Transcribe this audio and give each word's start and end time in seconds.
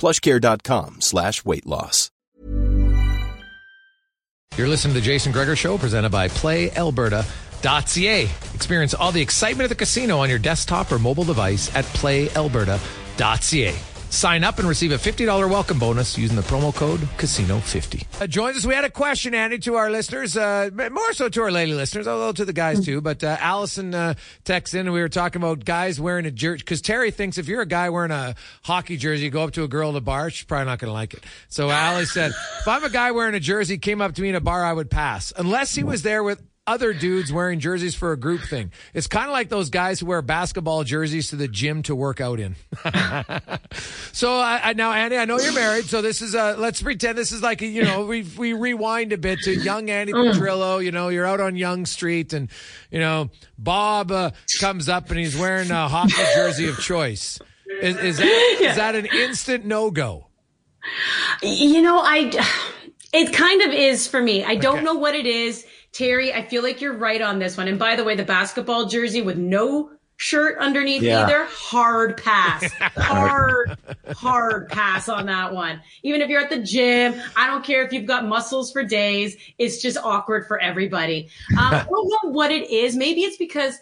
plushcare.com 0.00 1.00
slash 1.00 1.44
weight 1.44 1.66
loss. 1.66 2.10
You're 4.56 4.68
listening 4.68 4.94
to 4.94 5.00
the 5.00 5.06
Jason 5.06 5.32
Gregor 5.32 5.54
Show, 5.56 5.78
presented 5.78 6.10
by 6.10 6.28
PlayAlberta.ca. 6.28 8.22
Experience 8.54 8.94
all 8.94 9.12
the 9.12 9.22
excitement 9.22 9.64
of 9.64 9.68
the 9.68 9.76
casino 9.76 10.18
on 10.18 10.28
your 10.28 10.38
desktop 10.38 10.90
or 10.90 10.98
mobile 10.98 11.24
device 11.24 11.74
at 11.74 11.84
PlayAlberta.ca. 11.84 13.74
Sign 14.10 14.42
up 14.42 14.58
and 14.58 14.68
receive 14.68 14.90
a 14.90 14.96
$50 14.96 15.26
welcome 15.48 15.78
bonus 15.78 16.18
using 16.18 16.34
the 16.34 16.42
promo 16.42 16.74
code 16.74 16.98
Casino50. 17.16 18.20
Uh, 18.20 18.26
joins 18.26 18.56
us. 18.56 18.66
We 18.66 18.74
had 18.74 18.84
a 18.84 18.90
question, 18.90 19.34
Andi, 19.34 19.62
to 19.62 19.76
our 19.76 19.88
listeners, 19.88 20.36
uh, 20.36 20.68
more 20.90 21.12
so 21.12 21.28
to 21.28 21.42
our 21.42 21.52
lady 21.52 21.72
listeners, 21.74 22.08
although 22.08 22.32
to 22.32 22.44
the 22.44 22.52
guys 22.52 22.84
too. 22.84 23.00
But 23.00 23.22
uh, 23.22 23.36
Allison 23.38 23.94
uh, 23.94 24.14
texted 24.44 24.74
in 24.74 24.80
and 24.80 24.92
we 24.92 25.00
were 25.00 25.08
talking 25.08 25.40
about 25.40 25.64
guys 25.64 26.00
wearing 26.00 26.26
a 26.26 26.32
jersey. 26.32 26.58
Because 26.58 26.82
Terry 26.82 27.12
thinks 27.12 27.38
if 27.38 27.46
you're 27.46 27.62
a 27.62 27.66
guy 27.66 27.88
wearing 27.88 28.10
a 28.10 28.34
hockey 28.64 28.96
jersey, 28.96 29.26
you 29.26 29.30
go 29.30 29.44
up 29.44 29.52
to 29.52 29.62
a 29.62 29.68
girl 29.68 29.90
at 29.90 29.96
a 29.96 30.00
bar, 30.00 30.28
she's 30.28 30.44
probably 30.44 30.66
not 30.66 30.80
going 30.80 30.88
to 30.88 30.92
like 30.94 31.14
it. 31.14 31.22
So 31.48 31.70
Allie 31.70 32.04
said, 32.04 32.32
if 32.60 32.66
I'm 32.66 32.82
a 32.82 32.90
guy 32.90 33.12
wearing 33.12 33.36
a 33.36 33.40
jersey, 33.40 33.78
came 33.78 34.00
up 34.00 34.16
to 34.16 34.22
me 34.22 34.30
in 34.30 34.34
a 34.34 34.40
bar, 34.40 34.64
I 34.64 34.72
would 34.72 34.90
pass. 34.90 35.32
Unless 35.36 35.76
he 35.76 35.84
was 35.84 36.02
there 36.02 36.24
with 36.24 36.42
other 36.70 36.92
dudes 36.92 37.32
wearing 37.32 37.58
jerseys 37.58 37.94
for 37.94 38.12
a 38.12 38.16
group 38.16 38.42
thing. 38.42 38.70
It's 38.94 39.06
kind 39.08 39.26
of 39.26 39.32
like 39.32 39.48
those 39.48 39.70
guys 39.70 39.98
who 40.00 40.06
wear 40.06 40.22
basketball 40.22 40.84
jerseys 40.84 41.30
to 41.30 41.36
the 41.36 41.48
gym 41.48 41.82
to 41.84 41.96
work 41.96 42.20
out 42.20 42.38
in. 42.38 42.54
so 44.12 44.34
I, 44.34 44.60
I, 44.64 44.72
now, 44.74 44.92
Andi, 44.92 45.18
I 45.18 45.24
know 45.24 45.38
you're 45.38 45.52
married, 45.52 45.86
so 45.86 46.02
this 46.02 46.22
is 46.22 46.34
a 46.34 46.54
let's 46.58 46.82
pretend 46.82 47.18
this 47.18 47.32
is 47.32 47.42
like 47.42 47.62
a, 47.62 47.66
you 47.66 47.82
know 47.84 48.06
we 48.06 48.22
we 48.38 48.52
rewind 48.52 49.12
a 49.12 49.18
bit 49.18 49.40
to 49.40 49.54
young 49.54 49.86
Andi 49.88 50.10
Petrillo. 50.12 50.82
You 50.84 50.92
know, 50.92 51.08
you're 51.08 51.26
out 51.26 51.40
on 51.40 51.56
Yonge 51.56 51.88
Street, 51.88 52.32
and 52.32 52.48
you 52.90 52.98
know 53.00 53.30
Bob 53.58 54.10
uh, 54.12 54.30
comes 54.60 54.88
up 54.88 55.10
and 55.10 55.18
he's 55.18 55.36
wearing 55.36 55.70
a 55.70 55.88
hockey 55.88 56.12
jersey 56.34 56.68
of 56.68 56.78
choice. 56.78 57.38
Is, 57.82 57.96
is 57.96 58.16
that 58.18 58.56
Yeah. 58.60 58.70
is 58.70 58.76
that 58.76 58.94
an 58.94 59.06
instant 59.06 59.64
no 59.64 59.90
go? 59.90 60.26
You 61.42 61.82
know, 61.82 61.98
I 62.00 62.30
it 63.12 63.32
kind 63.32 63.62
of 63.62 63.72
is 63.72 64.06
for 64.06 64.20
me. 64.22 64.44
I 64.44 64.54
don't 64.54 64.76
Okay. 64.76 64.84
know 64.84 64.94
what 64.94 65.14
it 65.14 65.26
is. 65.26 65.64
Terry, 65.92 66.32
I 66.32 66.42
feel 66.46 66.62
like 66.62 66.80
you're 66.80 66.96
right 66.96 67.20
on 67.20 67.38
this 67.38 67.56
one. 67.56 67.68
And 67.68 67.78
by 67.78 67.96
the 67.96 68.04
way, 68.04 68.14
the 68.14 68.24
basketball 68.24 68.86
jersey 68.86 69.22
with 69.22 69.36
no 69.36 69.90
shirt 70.16 70.58
underneath 70.58 71.02
Yeah. 71.02 71.24
either, 71.24 71.46
hard 71.50 72.16
pass. 72.22 72.70
hard, 72.96 73.76
hard 74.14 74.68
pass 74.68 75.08
on 75.08 75.26
that 75.26 75.52
one. 75.52 75.80
Even 76.02 76.20
if 76.20 76.28
you're 76.28 76.42
at 76.42 76.50
the 76.50 76.58
gym, 76.62 77.20
I 77.36 77.46
don't 77.46 77.64
care 77.64 77.82
if 77.84 77.92
you've 77.92 78.06
got 78.06 78.26
muscles 78.26 78.70
for 78.70 78.84
days, 78.84 79.36
it's 79.58 79.80
just 79.80 79.96
awkward 79.96 80.46
for 80.46 80.60
everybody. 80.60 81.28
Um, 81.58 81.74
I 81.74 81.84
don't 81.88 82.08
know 82.24 82.30
what 82.30 82.50
it 82.52 82.70
is. 82.70 82.94
Maybe 82.96 83.22
it's 83.22 83.38
because 83.38 83.78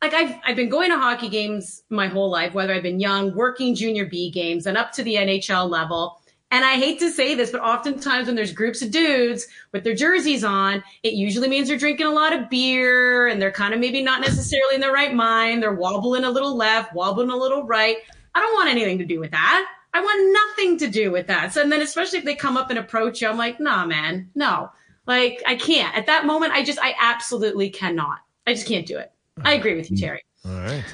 like 0.00 0.14
I've 0.14 0.34
I've 0.44 0.56
been 0.56 0.70
going 0.70 0.90
to 0.90 0.98
hockey 0.98 1.28
games 1.28 1.82
my 1.90 2.08
whole 2.08 2.30
life, 2.30 2.54
whether 2.54 2.74
I've 2.74 2.82
been 2.82 2.98
young, 2.98 3.34
working 3.36 3.74
junior 3.74 4.06
B 4.06 4.30
games, 4.30 4.66
and 4.66 4.76
up 4.76 4.92
to 4.92 5.02
the 5.04 5.14
NHL 5.14 5.70
level. 5.70 6.18
And 6.52 6.66
I 6.66 6.74
hate 6.74 6.98
to 6.98 7.10
say 7.10 7.34
this, 7.34 7.50
but 7.50 7.62
oftentimes 7.62 8.26
when 8.26 8.36
there's 8.36 8.52
groups 8.52 8.82
of 8.82 8.90
dudes 8.90 9.46
with 9.72 9.84
their 9.84 9.94
jerseys 9.94 10.44
on, 10.44 10.84
it 11.02 11.14
usually 11.14 11.48
means 11.48 11.66
they're 11.66 11.78
drinking 11.78 12.06
a 12.06 12.10
lot 12.10 12.34
of 12.34 12.50
beer 12.50 13.26
and 13.26 13.40
they're 13.40 13.50
kind 13.50 13.72
of 13.72 13.80
maybe 13.80 14.02
not 14.02 14.20
necessarily 14.20 14.74
in 14.74 14.82
their 14.82 14.92
right 14.92 15.14
mind. 15.14 15.62
They're 15.62 15.72
wobbling 15.72 16.24
a 16.24 16.30
little 16.30 16.54
left, 16.54 16.94
wobbling 16.94 17.30
a 17.30 17.36
little 17.36 17.64
right. 17.64 17.96
I 18.34 18.40
don't 18.40 18.52
want 18.52 18.68
anything 18.68 18.98
to 18.98 19.06
do 19.06 19.18
with 19.18 19.30
that. 19.30 19.66
I 19.94 20.02
want 20.02 20.56
nothing 20.58 20.78
to 20.80 20.88
do 20.88 21.10
with 21.10 21.26
that. 21.28 21.54
So, 21.54 21.62
and 21.62 21.72
then 21.72 21.80
especially 21.80 22.18
if 22.18 22.26
they 22.26 22.34
come 22.34 22.58
up 22.58 22.68
and 22.68 22.78
approach 22.78 23.22
you, 23.22 23.28
I'm 23.28 23.38
like, 23.38 23.58
nah, 23.58 23.86
man, 23.86 24.28
no. 24.34 24.70
Like, 25.06 25.42
I 25.46 25.56
can't. 25.56 25.96
At 25.96 26.04
that 26.04 26.26
moment, 26.26 26.52
I 26.52 26.62
just, 26.62 26.78
I 26.82 26.94
absolutely 27.00 27.70
cannot. 27.70 28.18
I 28.46 28.52
just 28.52 28.66
can't 28.66 28.86
do 28.86 28.98
it. 28.98 29.10
I 29.42 29.54
agree 29.54 29.74
with 29.74 29.90
you, 29.90 29.96
mm. 29.96 30.00
Terry. 30.00 30.22
All 30.44 30.52
right. 30.52 30.84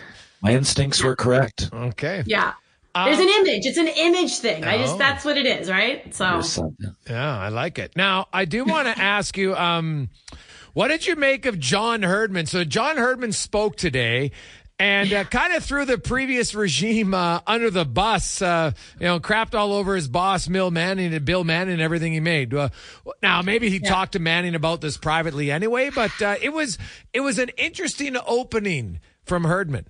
My 0.41 0.53
instincts 0.53 1.03
were 1.03 1.17
correct. 1.17 1.69
Okay. 1.73 2.23
Yeah. 2.27 2.55
There's 3.07 3.19
an 3.19 3.29
image. 3.29 3.67
It's 3.67 3.79
an 3.79 3.89
image 3.89 4.39
thing. 4.39 4.65
I 4.65 4.77
Oh. 4.77 4.79
just, 4.79 4.99
that's 4.99 5.25
what 5.25 5.37
it 5.37 5.47
is, 5.47 5.71
right? 5.71 6.15
So. 6.15 6.41
Yeah, 7.09 7.39
I 7.39 7.49
like 7.49 7.79
it. 7.79 7.93
Now, 7.97 8.27
I 8.33 8.45
do 8.45 8.65
want 8.65 8.87
to 8.89 8.99
ask 9.03 9.37
you, 9.37 9.55
um, 9.57 10.09
what 10.75 10.89
did 10.89 11.07
you 11.07 11.17
make 11.17 11.47
of 11.47 11.59
John 11.59 12.03
Herdman? 12.03 12.47
So, 12.47 12.65
John 12.65 12.97
Herdman 12.97 13.33
spoke 13.33 13.77
today 13.77 14.31
and 14.81 15.13
uh, 15.13 15.25
kind 15.25 15.53
of 15.55 15.65
threw 15.65 15.85
the 15.85 15.99
previous 15.99 16.55
regime 16.55 17.13
uh, 17.13 17.41
under 17.49 17.69
the 17.69 17.85
bus, 17.85 18.41
uh, 18.41 18.71
you 19.01 19.07
know, 19.07 19.19
crapped 19.19 19.53
all 19.55 19.73
over 19.73 19.97
his 19.97 20.07
boss, 20.07 20.47
Bill 20.47 20.71
Manning, 20.71 21.13
and 21.13 21.25
Bill 21.25 21.43
Manning, 21.43 21.73
and 21.75 21.83
everything 21.83 22.13
he 22.13 22.21
made. 22.21 22.55
Uh, 22.55 22.69
now, 23.21 23.43
maybe 23.43 23.71
he 23.71 23.81
talked 23.81 24.13
to 24.13 24.21
Manning 24.21 24.55
about 24.55 24.81
this 24.81 24.97
privately 24.97 25.51
anyway, 25.51 25.91
but 25.93 26.23
uh, 26.23 26.37
it 26.41 26.51
was 26.53 26.79
it 27.13 27.21
was 27.21 27.41
an 27.41 27.49
interesting 27.57 28.17
opening 28.25 29.01
from 29.25 29.43
Herdman. 29.45 29.87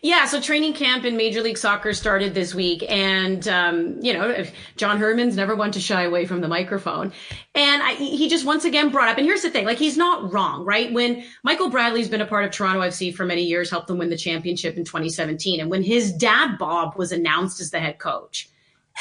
Yeah, 0.00 0.26
so 0.26 0.40
training 0.40 0.74
camp 0.74 1.04
in 1.04 1.16
Major 1.16 1.42
League 1.42 1.58
Soccer 1.58 1.92
started 1.92 2.34
this 2.34 2.54
week, 2.54 2.84
and 2.88 3.46
um, 3.46 3.98
you 4.00 4.12
know, 4.12 4.44
John 4.76 4.98
Herdman's 4.98 5.36
never 5.36 5.54
one 5.54 5.70
to 5.72 5.80
shy 5.80 6.02
away 6.02 6.26
from 6.26 6.40
the 6.40 6.48
microphone, 6.48 7.12
and 7.54 7.82
I, 7.82 7.94
he 7.94 8.28
just 8.28 8.44
once 8.44 8.64
again 8.64 8.90
brought 8.90 9.08
up. 9.08 9.18
And 9.18 9.26
here's 9.26 9.42
the 9.42 9.50
thing: 9.50 9.64
like 9.64 9.78
he's 9.78 9.96
not 9.96 10.32
wrong, 10.32 10.64
right? 10.64 10.92
When 10.92 11.24
Michael 11.44 11.70
Bradley's 11.70 12.08
been 12.08 12.20
a 12.20 12.26
part 12.26 12.44
of 12.44 12.50
Toronto 12.50 12.80
FC 12.80 13.14
for 13.14 13.24
many 13.24 13.42
years, 13.42 13.70
helped 13.70 13.86
them 13.86 13.98
win 13.98 14.10
the 14.10 14.16
championship 14.16 14.76
in 14.76 14.84
2017, 14.84 15.60
and 15.60 15.70
when 15.70 15.82
his 15.82 16.12
dad 16.12 16.58
Bob 16.58 16.96
was 16.96 17.12
announced 17.12 17.60
as 17.60 17.70
the 17.70 17.78
head 17.78 17.98
coach, 17.98 18.48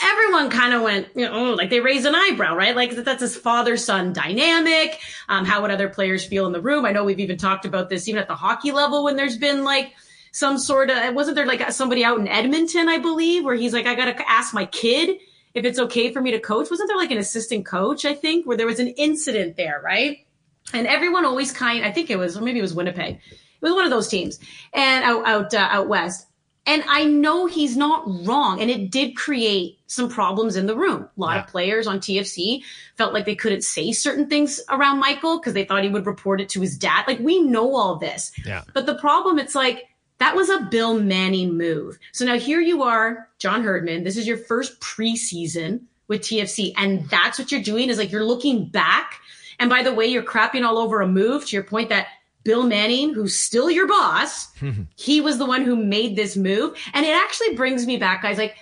everyone 0.04 0.50
kind 0.50 0.74
of 0.74 0.81
went, 0.81 1.07
you 1.16 1.25
know, 1.25 1.34
oh, 1.34 1.54
like 1.54 1.69
they 1.69 1.80
raised 1.80 2.06
an 2.06 2.16
eyebrow, 2.16 2.56
right? 2.56 2.75
Like 2.75 2.92
that's 2.92 3.22
his 3.22 3.36
father 3.36 3.78
son 3.78 4.14
dynamic. 4.14 5.00
Um, 5.30 5.46
how 5.46 5.62
would 5.62 5.72
other 5.72 5.90
players 5.90 6.24
feel 6.24 6.46
in 6.46 6.54
the 6.54 6.62
room? 6.62 6.86
I 6.86 6.92
know 6.92 7.04
we've 7.04 7.19
even 7.19 7.38
talked 7.38 7.66
about 7.66 7.90
this 7.90 8.07
even 8.07 8.22
at 8.22 8.28
the 8.28 8.36
hockey 8.36 8.72
level 8.72 9.04
when 9.04 9.16
there's 9.16 9.38
been 9.38 9.64
like 9.64 9.94
some 10.31 10.57
sort 10.57 10.89
of, 10.89 11.13
wasn't 11.13 11.36
there 11.36 11.45
like 11.45 11.72
somebody 11.72 12.04
out 12.04 12.19
in 12.19 12.28
Edmonton, 12.28 12.88
I 12.88 12.98
believe, 12.98 13.44
where 13.44 13.56
he's 13.56 13.74
like, 13.74 13.86
I 13.86 13.95
got 13.95 14.06
to 14.06 14.30
ask 14.30 14.54
my 14.54 14.66
kid 14.66 15.19
if 15.54 15.66
it's 15.66 15.80
okay 15.80 16.12
for 16.12 16.22
me 16.22 16.31
to 16.31 16.39
coach. 16.39 16.69
Wasn't 16.69 16.88
there 16.88 16.98
like 16.98 17.12
an 17.12 17.18
assistant 17.18 17.66
coach, 17.66 18.06
I 18.06 18.13
think, 18.13 18.45
where 18.45 18.57
there 18.57 18.68
was 18.68 18.80
an 18.80 18.88
incident 18.89 19.57
there, 19.57 19.81
right? 19.83 20.25
And 20.74 20.88
everyone 20.88 21.25
always 21.25 21.51
kind, 21.51 21.83
I 21.83 21.92
think 21.92 22.10
it 22.10 22.16
was, 22.16 22.38
or 22.38 22.42
maybe 22.42 22.60
it 22.60 22.63
was 22.63 22.74
Winnipeg. 22.74 23.16
It 23.16 23.66
was 23.66 23.74
one 23.74 23.83
of 23.83 23.92
those 23.92 24.07
teams 24.07 24.39
and 24.74 25.04
out, 25.04 25.28
out, 25.28 25.54
uh, 25.54 25.68
out 25.69 25.88
west. 25.89 26.28
And 26.66 26.83
I 26.88 27.06
know 27.06 27.48
he's 27.48 27.75
not 27.75 28.04
wrong. 28.25 28.62
And 28.62 28.69
it 28.69 28.92
did 28.92 29.18
create 29.18 29.80
some 29.88 30.10
problems 30.10 30.56
in 30.56 30.68
the 30.68 30.75
room. 30.75 31.10
A 31.18 31.19
lot 31.19 31.36
yeah. 31.36 31.42
of 31.42 31.48
players 31.48 31.88
on 31.88 32.00
TFC 32.00 32.62
felt 32.95 33.13
like 33.13 33.25
they 33.25 33.36
couldn't 33.36 33.63
say 33.63 33.92
certain 33.92 34.30
things 34.30 34.62
around 34.69 35.00
Michael 35.00 35.39
because 35.39 35.54
they 35.54 35.66
thought 35.66 35.83
he 35.83 35.89
would 35.89 36.06
report 36.06 36.39
it 36.39 36.50
to 36.50 36.62
his 36.62 36.78
dad. 36.78 37.06
Like 37.07 37.19
we 37.19 37.42
know 37.42 37.75
all 37.75 37.98
this. 37.98 38.31
Yeah. 38.45 38.63
But 38.74 38.86
the 38.86 38.95
problem, 38.95 39.39
it's 39.39 39.56
like, 39.56 39.88
that 40.21 40.35
was 40.35 40.50
a 40.50 40.68
Bill 40.69 41.00
Manning 41.00 41.57
move. 41.57 41.97
So 42.12 42.25
now 42.25 42.38
here 42.38 42.62
you 42.62 42.83
are, 42.83 43.27
John 43.39 43.63
Herdman. 43.63 44.03
This 44.03 44.18
is 44.18 44.27
your 44.27 44.38
first 44.38 44.79
preseason 44.79 45.81
with 46.07 46.21
TFC. 46.21 46.73
And 46.77 47.09
that's 47.09 47.39
what 47.39 47.51
you're 47.51 47.62
doing 47.63 47.89
is 47.89 47.97
like 47.97 48.12
you're 48.12 48.23
looking 48.23 48.68
back. 48.68 49.19
And 49.57 49.68
by 49.68 49.81
the 49.81 49.91
way, 49.91 50.06
you're 50.06 50.21
crapping 50.21 50.63
all 50.63 50.77
over 50.77 51.01
a 51.01 51.07
move 51.07 51.47
to 51.47 51.56
your 51.56 51.63
point 51.63 51.89
that 51.89 52.06
Bill 52.44 52.68
Manning, 52.68 53.15
who's 53.15 53.35
still 53.35 53.71
your 53.71 53.88
boss, 53.88 54.50
he 54.95 55.21
was 55.21 55.39
the 55.39 55.45
one 55.45 55.63
who 55.63 55.75
made 55.75 56.15
this 56.15 56.38
move. 56.38 56.77
And 56.94 57.03
it 57.03 57.15
actually 57.15 57.56
brings 57.56 57.88
me 57.88 57.97
back, 57.97 58.21
guys. 58.21 58.38
Like 58.38 58.57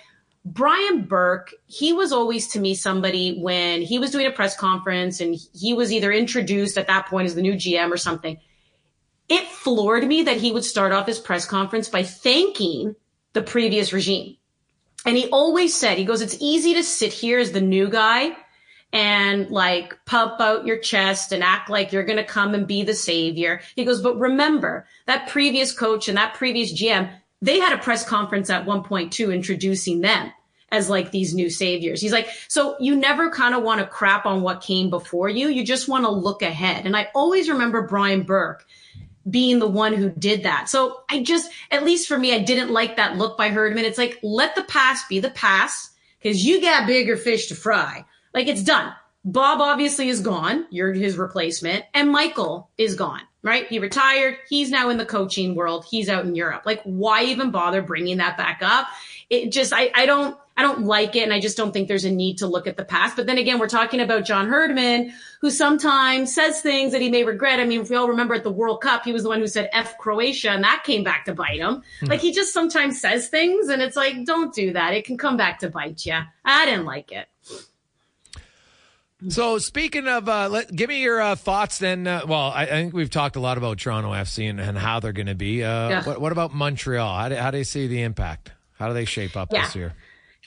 Brian 0.46 1.02
Burke, 1.02 1.52
he 1.66 1.92
was 1.92 2.10
always 2.10 2.48
to 2.48 2.58
me 2.58 2.74
somebody 2.74 3.38
when 3.38 3.82
he 3.82 3.98
was 3.98 4.10
doing 4.10 4.24
a 4.24 4.30
press 4.30 4.56
conference 4.56 5.20
and 5.20 5.36
he 5.52 5.74
was 5.74 5.92
either 5.92 6.10
introduced 6.10 6.78
at 6.78 6.86
that 6.86 7.06
point 7.06 7.26
as 7.26 7.34
the 7.34 7.42
new 7.42 7.52
GM 7.52 7.90
or 7.90 7.98
something. 7.98 8.38
It 9.30 9.46
floored 9.46 10.06
me 10.06 10.24
that 10.24 10.38
he 10.38 10.50
would 10.50 10.64
start 10.64 10.92
off 10.92 11.06
his 11.06 11.20
press 11.20 11.46
conference 11.46 11.88
by 11.88 12.02
thanking 12.02 12.96
the 13.32 13.42
previous 13.42 13.92
regime. 13.92 14.36
And 15.06 15.16
he 15.16 15.28
always 15.28 15.74
said, 15.74 15.96
he 15.96 16.04
goes, 16.04 16.20
it's 16.20 16.36
easy 16.40 16.74
to 16.74 16.82
sit 16.82 17.12
here 17.12 17.38
as 17.38 17.52
the 17.52 17.60
new 17.60 17.88
guy 17.88 18.36
and 18.92 19.48
like 19.50 20.04
pump 20.04 20.40
out 20.40 20.66
your 20.66 20.78
chest 20.78 21.30
and 21.30 21.44
act 21.44 21.70
like 21.70 21.92
you're 21.92 22.04
going 22.04 22.18
to 22.18 22.24
come 22.24 22.54
and 22.54 22.66
be 22.66 22.82
the 22.82 22.92
savior. 22.92 23.60
He 23.76 23.84
goes, 23.84 24.02
but 24.02 24.18
remember 24.18 24.86
that 25.06 25.28
previous 25.28 25.72
coach 25.72 26.08
and 26.08 26.18
that 26.18 26.34
previous 26.34 26.72
GM, 26.72 27.10
they 27.40 27.60
had 27.60 27.72
a 27.72 27.82
press 27.82 28.04
conference 28.04 28.50
at 28.50 28.66
one 28.66 28.82
point 28.82 29.12
too, 29.12 29.30
introducing 29.30 30.00
them 30.00 30.32
as 30.72 30.90
like 30.90 31.12
these 31.12 31.34
new 31.34 31.50
saviors. 31.50 32.00
He's 32.00 32.12
like, 32.12 32.28
so 32.48 32.76
you 32.80 32.96
never 32.96 33.30
kind 33.30 33.54
of 33.54 33.62
want 33.62 33.80
to 33.80 33.86
crap 33.86 34.26
on 34.26 34.42
what 34.42 34.60
came 34.60 34.90
before 34.90 35.28
you. 35.28 35.48
You 35.48 35.64
just 35.64 35.88
want 35.88 36.04
to 36.04 36.10
look 36.10 36.42
ahead. 36.42 36.84
And 36.84 36.96
I 36.96 37.08
always 37.14 37.48
remember 37.48 37.86
Brian 37.86 38.24
Burke 38.24 38.66
being 39.28 39.58
the 39.58 39.66
one 39.66 39.92
who 39.92 40.10
did 40.10 40.44
that. 40.44 40.68
So 40.68 41.02
I 41.10 41.22
just, 41.22 41.50
at 41.70 41.84
least 41.84 42.08
for 42.08 42.18
me, 42.18 42.34
I 42.34 42.38
didn't 42.38 42.70
like 42.70 42.96
that 42.96 43.18
look 43.18 43.36
by 43.36 43.48
Herdman. 43.50 43.84
It's 43.84 43.98
like, 43.98 44.18
let 44.22 44.54
the 44.54 44.64
past 44.64 45.08
be 45.08 45.20
the 45.20 45.30
past 45.30 45.90
because 46.18 46.44
you 46.44 46.60
got 46.60 46.86
bigger 46.86 47.16
fish 47.16 47.48
to 47.48 47.54
fry. 47.54 48.04
Like 48.32 48.46
it's 48.46 48.62
done. 48.62 48.92
Bob 49.24 49.60
obviously 49.60 50.08
is 50.08 50.20
gone. 50.20 50.66
You're 50.70 50.94
his 50.94 51.18
replacement. 51.18 51.84
And 51.92 52.10
Michael 52.10 52.70
is 52.78 52.94
gone, 52.94 53.20
right? 53.42 53.66
He 53.66 53.78
retired. 53.78 54.36
He's 54.48 54.70
now 54.70 54.88
in 54.88 54.96
the 54.96 55.04
coaching 55.04 55.54
world. 55.54 55.84
He's 55.90 56.08
out 56.08 56.24
in 56.24 56.34
Europe. 56.34 56.62
Like 56.64 56.82
why 56.84 57.24
even 57.24 57.50
bother 57.50 57.82
bringing 57.82 58.16
that 58.16 58.38
back 58.38 58.60
up? 58.62 58.86
It 59.28 59.52
just, 59.52 59.74
I, 59.74 59.90
I 59.94 60.06
don't, 60.06 60.36
I 60.60 60.62
don't 60.62 60.84
like 60.84 61.16
it. 61.16 61.22
And 61.22 61.32
I 61.32 61.40
just 61.40 61.56
don't 61.56 61.72
think 61.72 61.88
there's 61.88 62.04
a 62.04 62.10
need 62.10 62.36
to 62.38 62.46
look 62.46 62.66
at 62.66 62.76
the 62.76 62.84
past. 62.84 63.16
But 63.16 63.24
then 63.24 63.38
again, 63.38 63.58
we're 63.58 63.66
talking 63.66 63.98
about 63.98 64.26
John 64.26 64.46
Herdman, 64.46 65.10
who 65.40 65.50
sometimes 65.50 66.34
says 66.34 66.60
things 66.60 66.92
that 66.92 67.00
he 67.00 67.08
may 67.08 67.24
regret. 67.24 67.60
I 67.60 67.64
mean, 67.64 67.80
if 67.80 67.88
we 67.88 67.96
all 67.96 68.08
remember 68.08 68.34
at 68.34 68.44
the 68.44 68.52
World 68.52 68.82
Cup, 68.82 69.02
he 69.02 69.12
was 69.14 69.22
the 69.22 69.30
one 69.30 69.40
who 69.40 69.46
said 69.46 69.70
F 69.72 69.96
Croatia 69.96 70.50
and 70.50 70.62
that 70.62 70.82
came 70.84 71.02
back 71.02 71.24
to 71.24 71.34
bite 71.34 71.60
him. 71.60 71.82
Hmm. 72.00 72.06
Like 72.08 72.20
he 72.20 72.30
just 72.30 72.52
sometimes 72.52 73.00
says 73.00 73.28
things 73.28 73.70
and 73.70 73.80
it's 73.80 73.96
like, 73.96 74.26
don't 74.26 74.54
do 74.54 74.74
that. 74.74 74.92
It 74.92 75.06
can 75.06 75.16
come 75.16 75.38
back 75.38 75.60
to 75.60 75.70
bite 75.70 76.04
you. 76.04 76.18
I 76.44 76.66
didn't 76.66 76.84
like 76.84 77.10
it. 77.10 77.26
So 79.30 79.56
speaking 79.56 80.08
of, 80.08 80.28
uh, 80.28 80.50
let, 80.50 80.76
give 80.76 80.90
me 80.90 81.00
your 81.00 81.22
uh, 81.22 81.36
thoughts 81.36 81.78
then. 81.78 82.06
Uh, 82.06 82.20
well, 82.28 82.50
I, 82.50 82.64
I, 82.64 82.66
think 82.66 82.92
we've 82.92 83.08
talked 83.08 83.36
a 83.36 83.40
lot 83.40 83.56
about 83.56 83.78
Toronto 83.78 84.12
FC 84.12 84.50
and, 84.50 84.60
and 84.60 84.76
how 84.76 85.00
they're 85.00 85.12
going 85.12 85.26
to 85.26 85.34
be. 85.34 85.64
Uh, 85.64 85.88
yeah. 85.88 86.04
What, 86.04 86.20
what, 86.20 86.32
about 86.32 86.52
Montreal? 86.52 87.16
How 87.16 87.30
do, 87.30 87.36
how 87.36 87.50
do 87.50 87.56
you 87.56 87.64
see 87.64 87.86
the 87.86 88.02
impact? 88.02 88.52
How 88.78 88.88
do 88.88 88.94
they 88.94 89.06
shape 89.06 89.38
up 89.38 89.52
yeah. 89.52 89.64
this 89.64 89.74
year? 89.74 89.94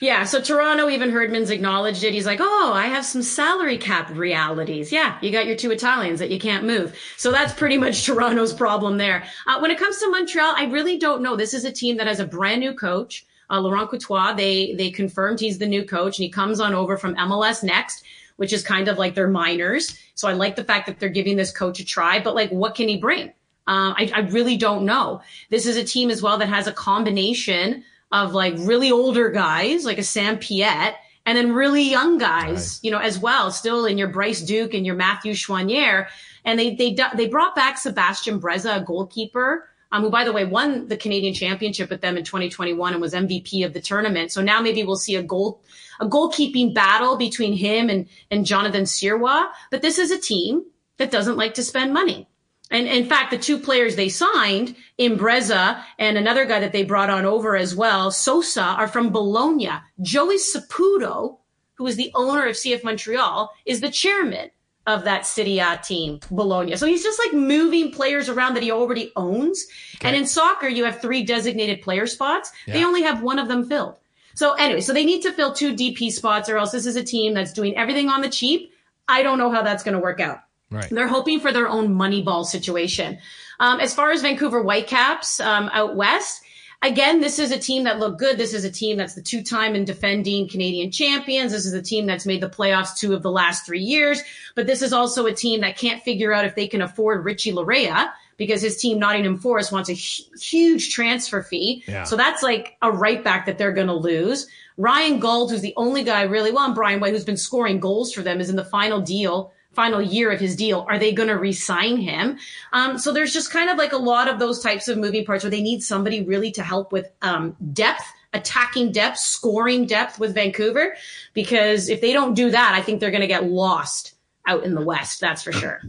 Yeah, 0.00 0.24
so 0.24 0.40
Toronto, 0.40 0.88
even 0.88 1.10
Herdman's 1.10 1.50
acknowledged 1.50 2.02
it. 2.02 2.12
He's 2.12 2.26
like, 2.26 2.40
oh, 2.42 2.72
I 2.74 2.86
have 2.86 3.04
some 3.04 3.22
salary 3.22 3.78
cap 3.78 4.10
realities. 4.10 4.90
Yeah, 4.90 5.18
you 5.22 5.30
got 5.30 5.46
your 5.46 5.56
two 5.56 5.70
Italians 5.70 6.18
that 6.18 6.30
you 6.30 6.40
can't 6.40 6.64
move. 6.64 6.98
So 7.16 7.30
that's 7.30 7.52
pretty 7.54 7.78
much 7.78 8.04
Toronto's 8.04 8.52
problem 8.52 8.98
there. 8.98 9.24
Uh, 9.46 9.60
when 9.60 9.70
it 9.70 9.78
comes 9.78 9.98
to 9.98 10.10
Montreal, 10.10 10.54
I 10.56 10.64
really 10.64 10.98
don't 10.98 11.22
know. 11.22 11.36
This 11.36 11.54
is 11.54 11.64
a 11.64 11.70
team 11.70 11.96
that 11.98 12.08
has 12.08 12.18
a 12.18 12.26
brand 12.26 12.60
new 12.60 12.74
coach. 12.74 13.24
Uh, 13.48 13.60
Laurent 13.60 13.88
Courtois, 13.88 14.32
they, 14.32 14.74
they 14.74 14.90
confirmed 14.90 15.38
he's 15.38 15.58
the 15.58 15.66
new 15.66 15.84
coach 15.84 16.18
and 16.18 16.24
he 16.24 16.30
comes 16.30 16.58
on 16.60 16.74
over 16.74 16.96
from 16.96 17.14
MLS 17.14 17.62
next 17.62 18.04
which 18.36 18.52
is 18.52 18.62
kind 18.62 18.88
of 18.88 18.98
like 18.98 19.14
their 19.14 19.28
minors. 19.28 19.98
So 20.14 20.28
I 20.28 20.32
like 20.32 20.56
the 20.56 20.64
fact 20.64 20.86
that 20.86 20.98
they're 20.98 21.08
giving 21.08 21.36
this 21.36 21.52
coach 21.52 21.80
a 21.80 21.84
try, 21.84 22.20
but 22.20 22.34
like, 22.34 22.50
what 22.50 22.74
can 22.74 22.88
he 22.88 22.96
bring? 22.96 23.28
Uh, 23.66 23.94
I, 23.96 24.12
I 24.14 24.20
really 24.20 24.56
don't 24.56 24.84
know. 24.84 25.22
This 25.50 25.66
is 25.66 25.76
a 25.76 25.84
team 25.84 26.10
as 26.10 26.20
well 26.20 26.36
that 26.38 26.48
has 26.48 26.66
a 26.66 26.72
combination 26.72 27.84
of 28.14 28.32
like 28.32 28.54
really 28.58 28.92
older 28.92 29.28
guys, 29.28 29.84
like 29.84 29.98
a 29.98 30.04
Sam 30.04 30.38
Piette, 30.38 30.94
and 31.26 31.36
then 31.36 31.52
really 31.52 31.82
young 31.82 32.16
guys, 32.16 32.78
right. 32.78 32.80
you 32.84 32.90
know, 32.92 32.98
as 32.98 33.18
well, 33.18 33.50
still 33.50 33.86
in 33.86 33.98
your 33.98 34.08
Bryce 34.08 34.40
Duke 34.40 34.72
and 34.72 34.86
your 34.86 34.94
Matthew 34.94 35.32
Choinière. 35.32 36.06
And 36.44 36.58
they, 36.58 36.76
they, 36.76 36.96
they 37.16 37.26
brought 37.26 37.56
back 37.56 37.76
Sebastian 37.76 38.40
Breza, 38.40 38.76
a 38.76 38.84
goalkeeper, 38.84 39.68
um, 39.90 40.02
who, 40.02 40.10
by 40.10 40.22
the 40.22 40.32
way, 40.32 40.44
won 40.44 40.86
the 40.86 40.96
Canadian 40.96 41.34
championship 41.34 41.90
with 41.90 42.02
them 42.02 42.16
in 42.16 42.22
2021 42.22 42.92
and 42.92 43.02
was 43.02 43.14
MVP 43.14 43.66
of 43.66 43.72
the 43.72 43.80
tournament. 43.80 44.30
So 44.30 44.42
now 44.42 44.60
maybe 44.60 44.84
we'll 44.84 44.94
see 44.94 45.16
a 45.16 45.22
goal, 45.22 45.60
a 45.98 46.06
goalkeeping 46.06 46.72
battle 46.72 47.16
between 47.16 47.52
him 47.52 47.90
and, 47.90 48.06
and 48.30 48.46
Jonathan 48.46 48.84
Sirois. 48.84 49.48
But 49.72 49.82
this 49.82 49.98
is 49.98 50.12
a 50.12 50.20
team 50.20 50.64
that 50.98 51.10
doesn't 51.10 51.36
like 51.36 51.54
to 51.54 51.64
spend 51.64 51.92
money. 51.92 52.28
And 52.70 52.88
in 52.88 53.06
fact, 53.06 53.30
the 53.30 53.38
two 53.38 53.58
players 53.58 53.94
they 53.94 54.08
signed, 54.08 54.74
Imbreza 54.98 55.82
and 55.98 56.16
another 56.16 56.44
guy 56.44 56.60
that 56.60 56.72
they 56.72 56.82
brought 56.82 57.10
on 57.10 57.24
over 57.24 57.56
as 57.56 57.76
well, 57.76 58.10
Sosa, 58.10 58.62
are 58.62 58.88
from 58.88 59.10
Bologna. 59.10 59.70
Joey 60.00 60.38
Saputo, 60.38 61.38
who 61.74 61.86
is 61.86 61.96
the 61.96 62.10
owner 62.14 62.46
of 62.46 62.56
CF 62.56 62.82
Montreal, 62.82 63.52
is 63.66 63.80
the 63.80 63.90
chairman 63.90 64.50
of 64.86 65.04
that 65.04 65.26
Serie 65.26 65.58
A 65.58 65.80
team, 65.82 66.20
Bologna. 66.30 66.76
So 66.76 66.86
he's 66.86 67.02
just 67.02 67.18
like 67.18 67.32
moving 67.32 67.90
players 67.90 68.28
around 68.28 68.54
that 68.54 68.62
he 68.62 68.70
already 68.70 69.12
owns. 69.16 69.66
Okay. 69.96 70.08
And 70.08 70.16
in 70.16 70.26
soccer, 70.26 70.68
you 70.68 70.84
have 70.84 71.00
three 71.00 71.22
designated 71.22 71.80
player 71.80 72.06
spots. 72.06 72.52
Yeah. 72.66 72.74
They 72.74 72.84
only 72.84 73.02
have 73.02 73.22
one 73.22 73.38
of 73.38 73.48
them 73.48 73.66
filled. 73.66 73.96
So 74.34 74.54
anyway, 74.54 74.80
so 74.80 74.92
they 74.92 75.04
need 75.04 75.22
to 75.22 75.32
fill 75.32 75.54
two 75.54 75.74
DP 75.74 76.10
spots 76.10 76.48
or 76.48 76.58
else 76.58 76.72
this 76.72 76.86
is 76.86 76.96
a 76.96 77.04
team 77.04 77.34
that's 77.34 77.52
doing 77.52 77.76
everything 77.76 78.08
on 78.08 78.20
the 78.20 78.28
cheap. 78.28 78.72
I 79.08 79.22
don't 79.22 79.38
know 79.38 79.50
how 79.50 79.62
that's 79.62 79.82
going 79.82 79.94
to 79.94 80.00
work 80.00 80.20
out. 80.20 80.40
Right. 80.74 80.90
They're 80.90 81.08
hoping 81.08 81.40
for 81.40 81.52
their 81.52 81.68
own 81.68 81.94
money 81.94 82.22
ball 82.22 82.44
situation. 82.44 83.18
Um, 83.60 83.80
as 83.80 83.94
far 83.94 84.10
as 84.10 84.22
Vancouver 84.22 84.62
Whitecaps 84.62 85.40
um, 85.40 85.70
out 85.72 85.94
west, 85.94 86.42
again, 86.82 87.20
this 87.20 87.38
is 87.38 87.52
a 87.52 87.58
team 87.58 87.84
that 87.84 87.98
looked 87.98 88.18
good. 88.18 88.36
This 88.36 88.52
is 88.52 88.64
a 88.64 88.70
team 88.70 88.96
that's 88.96 89.14
the 89.14 89.22
two-time 89.22 89.74
and 89.74 89.86
defending 89.86 90.48
Canadian 90.48 90.90
champions. 90.90 91.52
This 91.52 91.64
is 91.64 91.72
a 91.72 91.82
team 91.82 92.06
that's 92.06 92.26
made 92.26 92.40
the 92.40 92.48
playoffs 92.48 92.96
two 92.96 93.14
of 93.14 93.22
the 93.22 93.30
last 93.30 93.64
three 93.64 93.80
years. 93.80 94.20
But 94.54 94.66
this 94.66 94.82
is 94.82 94.92
also 94.92 95.26
a 95.26 95.32
team 95.32 95.60
that 95.60 95.78
can't 95.78 96.02
figure 96.02 96.32
out 96.32 96.44
if 96.44 96.54
they 96.54 96.66
can 96.66 96.82
afford 96.82 97.24
Richie 97.24 97.52
Laryea 97.52 98.10
because 98.36 98.60
his 98.60 98.76
team 98.76 98.98
Nottingham 98.98 99.38
Forest 99.38 99.70
wants 99.70 99.88
a 99.88 99.92
huge 99.92 100.92
transfer 100.92 101.42
fee. 101.42 101.84
Yeah. 101.86 102.02
So 102.02 102.16
that's 102.16 102.42
like 102.42 102.76
a 102.82 102.90
right 102.90 103.22
back 103.22 103.46
that 103.46 103.58
they're 103.58 103.72
going 103.72 103.86
to 103.86 103.94
lose. 103.94 104.48
Ryan 104.76 105.20
Gauld, 105.20 105.50
who's 105.50 105.60
the 105.60 105.74
only 105.76 106.02
guy 106.02 106.22
really, 106.22 106.50
well, 106.50 106.64
and 106.64 106.74
Brian 106.74 106.98
White, 106.98 107.12
who's 107.12 107.24
been 107.24 107.36
scoring 107.36 107.78
goals 107.78 108.12
for 108.12 108.22
them, 108.22 108.40
is 108.40 108.50
in 108.50 108.56
the 108.56 108.64
final 108.64 109.00
deal, 109.00 109.52
final 109.74 110.00
year 110.00 110.30
of 110.30 110.40
his 110.40 110.56
deal. 110.56 110.86
Are 110.88 110.98
they 110.98 111.12
going 111.12 111.28
to 111.28 111.38
re-sign 111.38 111.96
him? 111.96 112.38
Um, 112.72 112.98
so 112.98 113.12
there's 113.12 113.32
just 113.32 113.50
kind 113.50 113.70
of 113.70 113.76
like 113.76 113.92
a 113.92 113.98
lot 113.98 114.28
of 114.28 114.38
those 114.38 114.60
types 114.60 114.88
of 114.88 114.98
moving 114.98 115.24
parts 115.24 115.44
where 115.44 115.50
they 115.50 115.62
need 115.62 115.82
somebody 115.82 116.22
really 116.22 116.50
to 116.52 116.62
help 116.62 116.92
with 116.92 117.10
um, 117.22 117.56
depth 117.72 118.04
attacking 118.34 118.92
depth, 118.92 119.18
scoring 119.18 119.86
depth 119.86 120.18
with 120.18 120.34
Vancouver, 120.34 120.96
because 121.32 121.88
if 121.88 122.00
they 122.00 122.12
don't 122.12 122.34
do 122.34 122.50
that, 122.50 122.74
I 122.74 122.82
think 122.82 123.00
they're 123.00 123.10
going 123.10 123.20
to 123.20 123.26
get 123.26 123.44
lost 123.44 124.14
out 124.46 124.64
in 124.64 124.74
the 124.74 124.82
West. 124.82 125.20
That's 125.20 125.42
for 125.42 125.52
sure. 125.52 125.80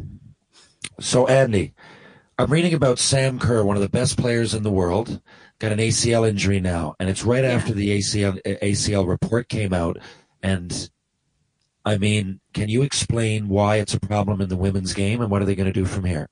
So, 1.00 1.26
Andi, 1.26 1.74
I'm 2.38 2.52
reading 2.52 2.74
about 2.74 3.00
Sam 3.00 3.40
Kerr, 3.40 3.64
one 3.64 3.76
of 3.76 3.82
the 3.82 3.90
best 3.90 4.18
players 4.18 4.54
in 4.54 4.64
the 4.64 4.72
world, 4.72 5.20
got 5.60 5.72
an 5.72 5.80
ACL 5.80 6.30
injury 6.30 6.62
now, 6.62 6.96
and 7.00 7.10
it's 7.10 7.24
right 7.24 7.44
yeah. 7.44 7.52
after 7.52 7.74
the 7.74 7.98
ACL 7.98 8.42
ACL 8.62 9.08
report 9.08 9.50
came 9.50 9.74
out. 9.74 9.98
And 10.44 10.90
I 11.86 11.98
mean, 11.98 12.40
can 12.54 12.68
you 12.68 12.82
explain 12.82 13.48
why 13.48 13.78
it's 13.78 13.94
a 13.94 14.00
problem 14.00 14.42
in 14.42 14.50
the 14.50 14.58
women's 14.58 14.94
game, 14.94 15.22
and 15.22 15.30
what 15.30 15.42
are 15.42 15.46
they 15.46 15.56
going 15.56 15.72
to 15.72 15.74
do 15.74 15.86
from 15.86 16.04
here? 16.04 16.28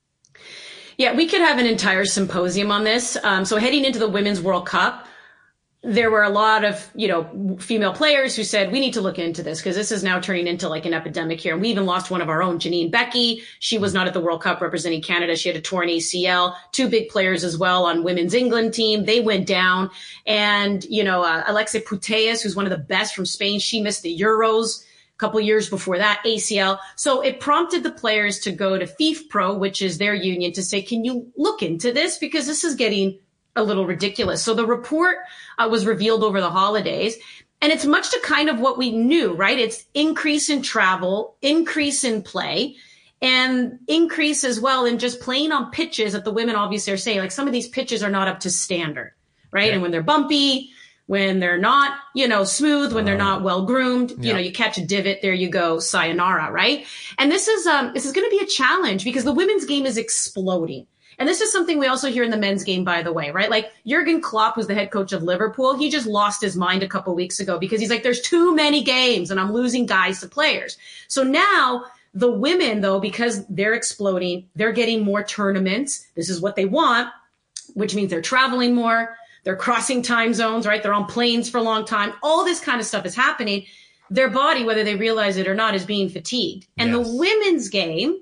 Yeah, 0.96 1.14
we 1.14 1.26
could 1.26 1.40
have 1.40 1.58
an 1.58 1.66
entire 1.66 2.04
symposium 2.04 2.70
on 2.70 2.84
this. 2.84 3.16
Um, 3.22 3.44
so 3.44 3.56
heading 3.56 3.84
into 3.84 3.98
the 3.98 4.08
Women's 4.08 4.40
World 4.40 4.66
Cup, 4.66 5.06
there 5.82 6.10
were 6.10 6.22
a 6.22 6.30
lot 6.30 6.64
of, 6.64 6.88
you 6.94 7.06
know, 7.06 7.58
female 7.60 7.92
players 7.92 8.34
who 8.34 8.42
said, 8.42 8.72
we 8.72 8.80
need 8.80 8.94
to 8.94 9.02
look 9.02 9.18
into 9.18 9.42
this 9.42 9.60
because 9.60 9.76
this 9.76 9.92
is 9.92 10.02
now 10.02 10.18
turning 10.18 10.46
into 10.46 10.68
like 10.68 10.86
an 10.86 10.94
epidemic 10.94 11.40
here. 11.40 11.52
And 11.52 11.60
we 11.60 11.68
even 11.68 11.84
lost 11.84 12.10
one 12.10 12.22
of 12.22 12.30
our 12.30 12.42
own, 12.42 12.58
Janine 12.58 12.90
Beckie 12.90 13.42
She 13.58 13.76
was 13.76 13.92
not 13.92 14.06
at 14.06 14.14
the 14.14 14.20
World 14.20 14.40
Cup 14.40 14.62
representing 14.62 15.02
Canada. 15.02 15.36
She 15.36 15.48
had 15.48 15.56
a 15.56 15.60
torn 15.60 15.88
ACL. 15.88 16.56
Two 16.72 16.88
big 16.88 17.10
players 17.10 17.44
as 17.44 17.58
well 17.58 17.84
on 17.84 18.02
women's 18.02 18.32
England 18.32 18.72
team. 18.72 19.04
They 19.04 19.20
went 19.20 19.46
down. 19.46 19.90
And, 20.26 20.84
you 20.84 21.04
know, 21.04 21.22
uh, 21.22 21.44
Alexia 21.46 21.82
Putellas, 21.82 22.42
who's 22.42 22.56
one 22.56 22.64
of 22.64 22.70
the 22.70 22.78
best 22.78 23.14
from 23.14 23.26
Spain, 23.26 23.60
she 23.60 23.82
missed 23.82 24.02
the 24.02 24.18
Euros 24.18 24.84
couple 25.24 25.40
years 25.40 25.70
before 25.70 25.96
that, 25.96 26.22
ACL. 26.26 26.78
So 26.96 27.22
it 27.22 27.40
prompted 27.40 27.82
the 27.82 27.90
players 27.90 28.40
to 28.40 28.52
go 28.52 28.78
to 28.78 28.86
FIFPro, 28.86 29.58
which 29.58 29.80
is 29.80 29.96
their 29.96 30.14
union, 30.14 30.52
to 30.52 30.62
say, 30.62 30.82
can 30.82 31.02
you 31.02 31.32
look 31.36 31.62
into 31.62 31.92
this? 31.92 32.18
Because 32.18 32.46
this 32.46 32.62
is 32.62 32.74
getting 32.74 33.18
a 33.56 33.62
little 33.62 33.86
ridiculous. 33.86 34.42
So 34.42 34.52
the 34.52 34.66
report 34.66 35.18
uh, 35.58 35.68
was 35.70 35.86
revealed 35.86 36.22
over 36.22 36.42
the 36.42 36.50
holidays. 36.50 37.16
And 37.62 37.72
it's 37.72 37.86
much 37.86 38.10
to 38.10 38.20
kind 38.22 38.50
of 38.50 38.60
what 38.60 38.76
we 38.76 38.90
knew, 38.90 39.32
right? 39.32 39.58
It's 39.58 39.86
increase 39.94 40.50
in 40.50 40.60
travel, 40.60 41.36
increase 41.40 42.04
in 42.04 42.20
play, 42.20 42.76
and 43.22 43.78
increase 43.88 44.44
as 44.44 44.60
well 44.60 44.84
in 44.84 44.98
just 44.98 45.20
playing 45.20 45.52
on 45.52 45.70
pitches 45.70 46.12
that 46.12 46.24
the 46.24 46.32
women 46.32 46.54
obviously 46.56 46.92
are 46.92 46.98
saying, 46.98 47.20
like 47.20 47.32
some 47.32 47.46
of 47.46 47.54
these 47.54 47.68
pitches 47.68 48.02
are 48.02 48.10
not 48.10 48.28
up 48.28 48.40
to 48.40 48.50
standard, 48.50 49.14
right? 49.50 49.68
Yeah. 49.68 49.74
And 49.74 49.82
when 49.82 49.90
they're 49.90 50.02
bumpy, 50.02 50.72
when 51.06 51.38
they're 51.38 51.58
not, 51.58 51.98
you 52.14 52.26
know, 52.26 52.44
smooth, 52.44 52.92
when 52.92 53.04
they're 53.04 53.16
not 53.16 53.42
well 53.42 53.66
groomed, 53.66 54.12
yeah. 54.12 54.16
you 54.28 54.32
know, 54.32 54.38
you 54.38 54.52
catch 54.52 54.78
a 54.78 54.86
divot, 54.86 55.20
there 55.20 55.34
you 55.34 55.48
go, 55.48 55.78
sayonara, 55.78 56.50
right? 56.50 56.86
And 57.18 57.30
this 57.30 57.46
is, 57.46 57.66
um, 57.66 57.92
this 57.92 58.06
is 58.06 58.12
going 58.12 58.26
to 58.26 58.36
be 58.36 58.42
a 58.42 58.46
challenge 58.46 59.04
because 59.04 59.24
the 59.24 59.32
women's 59.32 59.66
game 59.66 59.84
is 59.84 59.98
exploding. 59.98 60.86
And 61.18 61.28
this 61.28 61.40
is 61.40 61.52
something 61.52 61.78
we 61.78 61.86
also 61.86 62.10
hear 62.10 62.24
in 62.24 62.30
the 62.30 62.36
men's 62.36 62.64
game, 62.64 62.84
by 62.84 63.02
the 63.02 63.12
way, 63.12 63.30
right? 63.30 63.50
Like 63.50 63.70
Jurgen 63.86 64.20
Klopp 64.20 64.56
was 64.56 64.66
the 64.66 64.74
head 64.74 64.90
coach 64.90 65.12
of 65.12 65.22
Liverpool. 65.22 65.76
He 65.76 65.90
just 65.90 66.06
lost 66.06 66.40
his 66.40 66.56
mind 66.56 66.82
a 66.82 66.88
couple 66.88 67.14
weeks 67.14 67.38
ago 67.38 67.58
because 67.58 67.80
he's 67.80 67.90
like, 67.90 68.02
there's 68.02 68.20
too 68.20 68.54
many 68.54 68.82
games 68.82 69.30
and 69.30 69.38
I'm 69.38 69.52
losing 69.52 69.86
guys 69.86 70.20
to 70.20 70.28
players. 70.28 70.76
So 71.06 71.22
now 71.22 71.84
the 72.14 72.30
women, 72.30 72.80
though, 72.80 72.98
because 72.98 73.46
they're 73.46 73.74
exploding, 73.74 74.48
they're 74.56 74.72
getting 74.72 75.04
more 75.04 75.22
tournaments. 75.22 76.06
This 76.14 76.30
is 76.30 76.40
what 76.40 76.56
they 76.56 76.64
want, 76.64 77.10
which 77.74 77.94
means 77.94 78.10
they're 78.10 78.22
traveling 78.22 78.74
more. 78.74 79.16
They're 79.44 79.56
crossing 79.56 80.02
time 80.02 80.34
zones, 80.34 80.66
right? 80.66 80.82
They're 80.82 80.92
on 80.92 81.06
planes 81.06 81.48
for 81.48 81.58
a 81.58 81.62
long 81.62 81.84
time. 81.84 82.12
All 82.22 82.44
this 82.44 82.60
kind 82.60 82.80
of 82.80 82.86
stuff 82.86 83.06
is 83.06 83.14
happening. 83.14 83.66
Their 84.10 84.30
body, 84.30 84.64
whether 84.64 84.84
they 84.84 84.96
realize 84.96 85.36
it 85.36 85.46
or 85.46 85.54
not, 85.54 85.74
is 85.74 85.84
being 85.84 86.08
fatigued. 86.08 86.66
And 86.76 86.90
yes. 86.90 87.06
the 87.06 87.16
women's 87.16 87.68
game, 87.68 88.20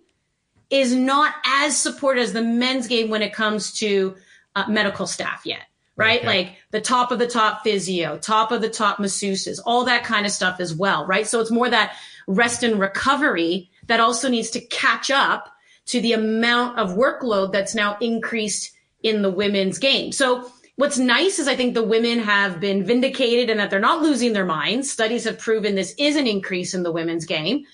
is 0.73 0.95
not 0.95 1.35
as 1.45 1.76
supported 1.76 2.23
as 2.23 2.33
the 2.33 2.43
men's 2.43 2.88
game 2.88 3.11
when 3.11 3.21
it 3.21 3.35
comes 3.35 3.75
to 3.75 4.17
uh, 4.57 4.64
medical 4.69 5.07
staff 5.07 5.43
yet, 5.45 5.61
right? 5.97 6.21
Okay. 6.21 6.26
Like 6.26 6.57
the 6.71 6.81
top 6.81 7.12
of 7.12 7.19
the 7.19 7.26
top 7.26 7.62
physio, 7.62 8.17
top 8.17 8.50
of 8.50 8.62
the 8.62 8.71
top 8.71 8.97
masseuses, 8.97 9.61
all 9.67 9.85
that 9.85 10.02
kind 10.02 10.25
of 10.25 10.33
stuff 10.33 10.61
as 10.61 10.75
well, 10.75 11.07
right? 11.07 11.26
So 11.26 11.41
it's 11.41 11.50
more 11.50 11.69
that 11.69 11.95
rest 12.26 12.62
and 12.62 12.81
recovery 12.81 13.71
that 13.87 14.00
also 14.00 14.31
needs 14.31 14.49
to 14.50 14.61
catch 14.61 15.11
up 15.11 15.52
to 15.87 16.00
the 16.00 16.14
amount 16.14 16.79
of 16.79 16.93
workload 16.93 17.52
that's 17.52 17.75
now 17.75 17.99
increased 18.00 18.73
in 19.02 19.21
the 19.21 19.31
women's 19.31 19.79
game. 19.79 20.11
So 20.11 20.50
what's 20.76 20.99
nice 20.99 21.38
is 21.38 21.49
I 21.49 21.57
think 21.57 21.75
the 21.75 21.83
women 21.83 22.19
have 22.19 22.61
been 22.61 22.85
vindicated 22.85 23.50
and 23.50 23.61
that 23.61 23.71
they're 23.71 23.81
not 23.81 24.02
losing 24.02 24.33
their 24.33 24.45
minds. 24.45 24.91
Studies 24.91 25.25
have 25.25 25.38
proven 25.38 25.75
this 25.75 25.95
is 25.99 26.17
an 26.17 26.26
increase 26.26 26.75
in 26.75 26.83
the 26.83 26.93
women's 26.93 27.25
game. 27.25 27.64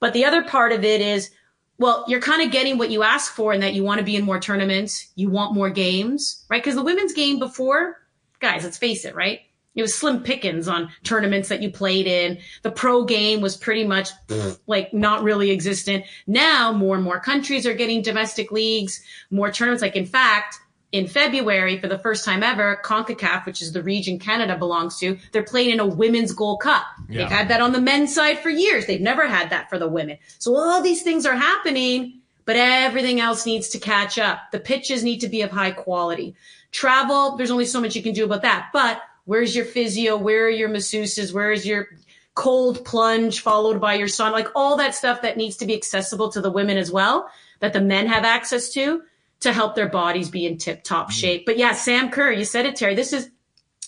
But 0.00 0.12
the 0.12 0.24
other 0.24 0.42
part 0.42 0.72
of 0.72 0.84
it 0.84 1.00
is 1.00 1.30
well, 1.78 2.04
you're 2.06 2.20
kind 2.20 2.42
of 2.42 2.52
getting 2.52 2.78
what 2.78 2.90
you 2.90 3.02
ask 3.02 3.32
for 3.32 3.52
and 3.52 3.62
that 3.62 3.74
you 3.74 3.82
want 3.82 3.98
to 3.98 4.04
be 4.04 4.14
in 4.14 4.24
more 4.24 4.38
tournaments, 4.38 5.08
you 5.16 5.28
want 5.28 5.54
more 5.54 5.68
games, 5.68 6.44
right? 6.48 6.62
Because 6.62 6.76
the 6.76 6.82
women's 6.84 7.12
game 7.12 7.40
before, 7.40 8.02
guys, 8.38 8.62
let's 8.62 8.78
face 8.78 9.04
it, 9.04 9.16
right? 9.16 9.40
It 9.74 9.82
was 9.82 9.94
slim 9.94 10.22
pickings 10.22 10.68
on 10.68 10.90
tournaments 11.02 11.48
that 11.48 11.62
you 11.62 11.70
played 11.70 12.06
in. 12.06 12.38
The 12.62 12.70
pro 12.70 13.04
game 13.04 13.40
was 13.40 13.56
pretty 13.56 13.84
much 13.84 14.10
mm. 14.28 14.58
like 14.66 14.92
not 14.92 15.22
really 15.22 15.50
existent. 15.50 16.04
Now 16.26 16.72
more 16.72 16.94
and 16.94 17.02
more 17.02 17.18
countries 17.18 17.66
are 17.66 17.74
getting 17.74 18.02
domestic 18.02 18.52
leagues, 18.52 19.02
more 19.30 19.50
tournaments. 19.50 19.82
Like 19.82 19.96
in 19.96 20.06
fact, 20.06 20.60
in 20.92 21.06
February, 21.08 21.78
for 21.78 21.88
the 21.88 21.98
first 21.98 22.22
time 22.22 22.42
ever, 22.42 22.78
CONCACAF, 22.84 23.46
which 23.46 23.62
is 23.62 23.72
the 23.72 23.82
region 23.82 24.18
Canada 24.18 24.56
belongs 24.58 24.98
to, 24.98 25.18
they're 25.32 25.42
playing 25.42 25.70
in 25.70 25.80
a 25.80 25.86
women's 25.86 26.32
Gold 26.32 26.60
Cup. 26.60 26.84
Yeah. 27.08 27.22
They've 27.22 27.30
had 27.30 27.48
that 27.48 27.62
on 27.62 27.72
the 27.72 27.80
men's 27.80 28.14
side 28.14 28.38
for 28.38 28.50
years. 28.50 28.84
They've 28.84 29.00
never 29.00 29.26
had 29.26 29.48
that 29.50 29.70
for 29.70 29.78
the 29.78 29.88
women. 29.88 30.18
So 30.38 30.54
all 30.54 30.82
these 30.82 31.02
things 31.02 31.24
are 31.24 31.34
happening, 31.34 32.20
but 32.44 32.56
everything 32.56 33.20
else 33.20 33.46
needs 33.46 33.70
to 33.70 33.78
catch 33.78 34.18
up. 34.18 34.50
The 34.52 34.60
pitches 34.60 35.02
need 35.02 35.20
to 35.20 35.28
be 35.28 35.40
of 35.40 35.50
high 35.50 35.70
quality. 35.70 36.34
Travel, 36.72 37.36
there's 37.36 37.50
only 37.50 37.66
so 37.66 37.80
much 37.80 37.96
you 37.96 38.02
can 38.02 38.12
do 38.12 38.26
about 38.26 38.42
that. 38.42 38.68
But 38.74 39.00
where's 39.24 39.56
your 39.56 39.64
physio? 39.64 40.18
Where 40.18 40.44
are 40.44 40.50
your 40.50 40.68
masseuses? 40.68 41.32
Where 41.32 41.52
is 41.52 41.66
your 41.66 41.88
cold 42.34 42.84
plunge 42.84 43.40
followed 43.40 43.80
by 43.80 43.94
your 43.94 44.08
son? 44.08 44.32
Like 44.32 44.48
all 44.54 44.76
that 44.76 44.94
stuff 44.94 45.22
that 45.22 45.38
needs 45.38 45.56
to 45.58 45.66
be 45.66 45.74
accessible 45.74 46.30
to 46.32 46.42
the 46.42 46.50
women 46.50 46.76
as 46.76 46.92
well, 46.92 47.30
that 47.60 47.72
the 47.72 47.80
men 47.80 48.06
have 48.08 48.24
access 48.24 48.68
to 48.74 49.02
to 49.42 49.52
help 49.52 49.74
their 49.74 49.88
bodies 49.88 50.30
be 50.30 50.46
in 50.46 50.58
tip 50.58 50.82
top 50.82 51.06
mm-hmm. 51.06 51.12
shape. 51.12 51.46
But 51.46 51.58
yeah, 51.58 51.72
Sam 51.72 52.10
Kerr, 52.10 52.32
you 52.32 52.44
said 52.44 52.66
it, 52.66 52.76
Terry. 52.76 52.94
This 52.94 53.12
is 53.12 53.30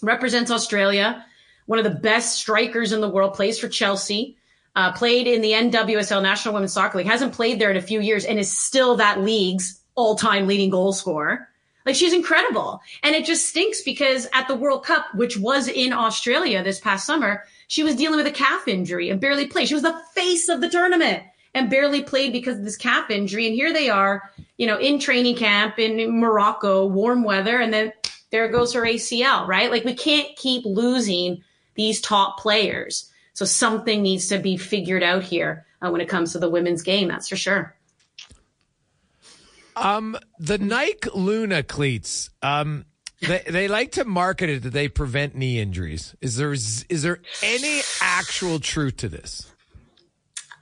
represents 0.03 0.51
Australia, 0.51 1.25
one 1.67 1.79
of 1.79 1.85
the 1.85 1.99
best 1.99 2.39
strikers 2.39 2.93
in 2.93 3.01
the 3.01 3.09
world, 3.09 3.35
plays 3.35 3.59
for 3.59 3.69
Chelsea. 3.69 4.37
Uh, 4.77 4.91
played 4.91 5.29
in 5.29 5.41
the 5.41 5.53
NWSL 5.53 6.21
National 6.21 6.53
Women's 6.53 6.73
Soccer 6.73 6.99
League, 6.99 7.07
hasn't 7.07 7.33
played 7.33 7.61
there 7.61 7.71
in 7.71 7.77
a 7.77 7.81
few 7.81 8.01
years, 8.01 8.25
and 8.25 8.41
is 8.41 8.51
still 8.51 8.97
that 8.97 9.21
league's 9.21 9.81
all-time 9.95 10.49
leading 10.49 10.69
goal 10.69 10.93
scorer. 10.93 11.49
Like 11.87 11.95
she's 11.95 12.13
incredible. 12.13 12.81
And 13.03 13.15
it 13.15 13.25
just 13.25 13.49
stinks 13.49 13.83
because 13.83 14.27
at 14.33 14.49
the 14.49 14.57
World 14.57 14.85
Cup, 14.85 15.07
which 15.15 15.39
was 15.39 15.69
in 15.69 15.93
Australia 15.93 16.63
this 16.65 16.81
past 16.81 17.07
summer, 17.07 17.45
she 17.69 17.85
was 17.85 17.95
dealing 17.95 18.17
with 18.17 18.27
a 18.27 18.33
calf 18.33 18.67
injury 18.67 19.11
and 19.11 19.21
barely 19.21 19.47
played. 19.47 19.69
She 19.69 19.75
was 19.75 19.85
the 19.85 20.01
face 20.15 20.49
of 20.49 20.61
the 20.61 20.69
tournament 20.69 21.23
and 21.55 21.71
barely 21.71 22.03
played 22.03 22.33
because 22.33 22.59
of 22.59 22.65
this 22.65 22.77
calf 22.77 23.11
injury. 23.11 23.47
And 23.47 23.55
here 23.55 23.73
they 23.73 23.89
are, 23.89 24.31
you 24.59 24.67
know, 24.67 24.79
in 24.79 24.99
training 24.99 25.37
camp 25.37 25.79
in 25.79 26.19
Morocco, 26.19 26.87
warm 26.87 27.23
weather, 27.23 27.59
and 27.59 27.73
then 27.73 27.93
there 28.31 28.49
goes 28.49 28.73
her 28.75 28.83
ACL, 28.83 29.47
right? 29.47 29.71
Like 29.71 29.85
we 29.85 29.95
can't 29.95 30.29
keep 30.37 30.65
losing 30.65 31.45
these 31.75 32.01
top 32.01 32.39
players. 32.41 33.11
So 33.33 33.45
something 33.45 34.03
needs 34.03 34.29
to 34.29 34.39
be 34.39 34.57
figured 34.57 35.03
out 35.03 35.23
here 35.23 35.67
uh, 35.81 35.91
when 35.91 36.01
it 36.01 36.09
comes 36.09 36.33
to 36.33 36.39
the 36.39 36.51
women's 36.51 36.83
game. 36.83 37.09
That's 37.09 37.29
for 37.29 37.37
sure. 37.37 37.77
Um, 39.77 40.17
the 40.39 40.59
Nike 40.59 41.11
Luna 41.15 41.63
cleats. 41.63 42.31
Um, 42.43 42.85
they, 43.21 43.43
they 43.49 43.69
like 43.69 43.93
to 43.93 44.05
market 44.05 44.51
it 44.51 44.63
that 44.63 44.73
they 44.73 44.89
prevent 44.89 45.35
knee 45.35 45.59
injuries. 45.59 46.15
Is 46.21 46.37
there 46.37 46.53
is 46.53 47.03
there 47.03 47.21
any 47.43 47.81
actual 48.01 48.61
truth 48.61 48.99
to 48.99 49.09
this? 49.09 49.54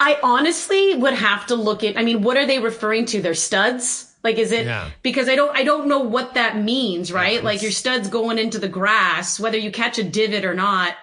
I 0.03 0.19
honestly 0.21 0.97
would 0.97 1.15
have 1.15 1.47
to 1.47 1.55
look 1.55 1.85
at. 1.85 1.97
I 1.97 2.03
mean, 2.03 2.23
what 2.23 2.37
are 2.37 2.45
they 2.45 2.59
referring 2.59 3.07
to? 3.07 3.23
Their 3.23 3.35
studs? 3.35 4.13
Like, 4.25 4.37
is 4.37 4.51
it 4.51 4.67
yeah. 4.67 4.91
because 5.03 5.29
I 5.29 5.37
don't 5.37 5.57
I 5.57 5.63
don't 5.63 5.87
know 5.87 6.01
what 6.01 6.35
that 6.35 6.61
means, 6.61 7.13
right? 7.13 7.43
Like 7.43 7.63
your 7.63 7.71
studs 7.71 8.09
going 8.09 8.37
into 8.37 8.59
the 8.59 8.69
grass, 8.69 9.39
whether 9.39 9.57
you 9.57 9.71
catch 9.71 9.99
a 9.99 10.05
divot 10.05 10.45
or 10.45 10.55
not. 10.55 10.95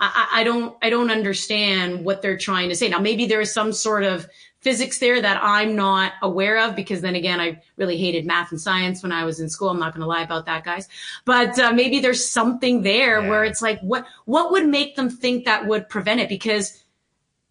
I, 0.00 0.28
I 0.32 0.44
don't 0.44 0.76
I 0.82 0.90
don't 0.90 1.10
understand 1.10 2.04
what 2.04 2.20
they're 2.20 2.36
trying 2.36 2.68
to 2.70 2.74
say. 2.74 2.88
Now, 2.88 2.98
maybe 2.98 3.26
there 3.26 3.40
is 3.40 3.52
some 3.52 3.72
sort 3.72 4.02
of 4.02 4.28
physics 4.60 4.98
there 4.98 5.22
that 5.22 5.38
I'm 5.40 5.76
not 5.76 6.14
aware 6.20 6.58
of 6.58 6.74
because 6.74 7.00
then 7.00 7.14
again, 7.14 7.40
I 7.40 7.62
really 7.76 7.96
hated 7.96 8.26
math 8.26 8.50
and 8.50 8.60
science 8.60 9.04
when 9.04 9.12
I 9.12 9.24
was 9.24 9.38
in 9.38 9.48
school. 9.48 9.68
I'm 9.68 9.78
not 9.78 9.92
going 9.92 10.00
to 10.02 10.08
lie 10.08 10.22
about 10.22 10.46
that, 10.46 10.64
guys. 10.64 10.88
But 11.24 11.58
uh, 11.60 11.72
maybe 11.72 12.00
there's 12.00 12.28
something 12.28 12.82
there 12.82 13.20
yeah. 13.20 13.28
where 13.28 13.44
it's 13.44 13.62
like, 13.62 13.80
what 13.82 14.04
what 14.24 14.50
would 14.50 14.66
make 14.66 14.96
them 14.96 15.10
think 15.10 15.44
that 15.44 15.66
would 15.66 15.88
prevent 15.88 16.20
it? 16.20 16.28
Because 16.28 16.82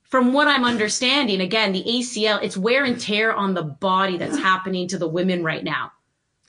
from 0.10 0.32
what 0.34 0.48
I'm 0.48 0.64
understanding, 0.64 1.42
again, 1.42 1.74
the 1.74 1.84
ACL, 1.84 2.42
it's 2.42 2.56
wear 2.56 2.86
and 2.86 3.00
tear 3.00 3.34
on 3.34 3.54
the 3.54 3.64
body 3.64 4.18
that's 4.18 4.38
happening 4.38 4.88
to 4.90 4.98
the 4.98 5.08
women 5.08 5.44
right 5.44 5.64
now. 5.64 5.92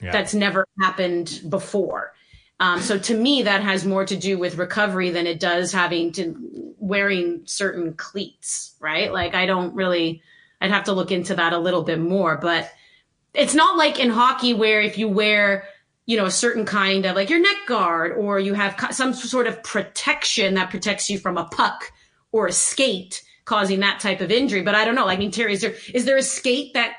Yeah. 0.01 0.11
That's 0.11 0.33
never 0.33 0.65
happened 0.79 1.41
before. 1.49 2.13
Um, 2.61 2.81
so 2.81 2.97
to 2.97 3.17
me, 3.17 3.43
that 3.43 3.61
has 3.61 3.85
more 3.85 4.05
to 4.05 4.15
do 4.15 4.37
with 4.37 4.57
recovery 4.57 5.09
than 5.11 5.27
it 5.27 5.39
does 5.39 5.71
having 5.71 6.11
to 6.13 6.73
wearing 6.77 7.41
certain 7.45 7.93
cleats, 7.93 8.75
right? 8.79 9.11
Like 9.11 9.35
I 9.35 9.45
don't 9.45 9.75
really, 9.75 10.21
I'd 10.61 10.71
have 10.71 10.85
to 10.85 10.93
look 10.93 11.11
into 11.11 11.35
that 11.35 11.53
a 11.53 11.59
little 11.59 11.83
bit 11.83 11.99
more, 11.99 12.37
but 12.37 12.69
it's 13.33 13.55
not 13.55 13.77
like 13.77 13.99
in 13.99 14.09
hockey 14.09 14.53
where 14.53 14.81
if 14.81 14.97
you 14.97 15.07
wear, 15.07 15.65
you 16.05 16.17
know, 16.17 16.25
a 16.25 16.31
certain 16.31 16.65
kind 16.65 17.05
of 17.05 17.15
like 17.15 17.29
your 17.29 17.39
neck 17.39 17.67
guard 17.67 18.13
or 18.17 18.39
you 18.39 18.53
have 18.53 18.75
some 18.91 19.13
sort 19.13 19.47
of 19.47 19.61
protection 19.63 20.55
that 20.55 20.69
protects 20.69 21.09
you 21.09 21.19
from 21.19 21.37
a 21.37 21.45
puck 21.45 21.91
or 22.31 22.47
a 22.47 22.51
skate 22.51 23.21
causing 23.49 23.79
that 23.79 23.99
type 23.99 24.21
of 24.21 24.31
injury. 24.31 24.61
But 24.61 24.75
I 24.75 24.85
don't 24.85 24.95
know. 24.95 25.07
I 25.07 25.17
mean, 25.17 25.31
Terry, 25.31 25.53
is 25.53 25.61
there 25.61 25.73
is 25.93 26.05
there 26.05 26.17
a 26.17 26.21
skate 26.23 26.75
that 26.75 26.93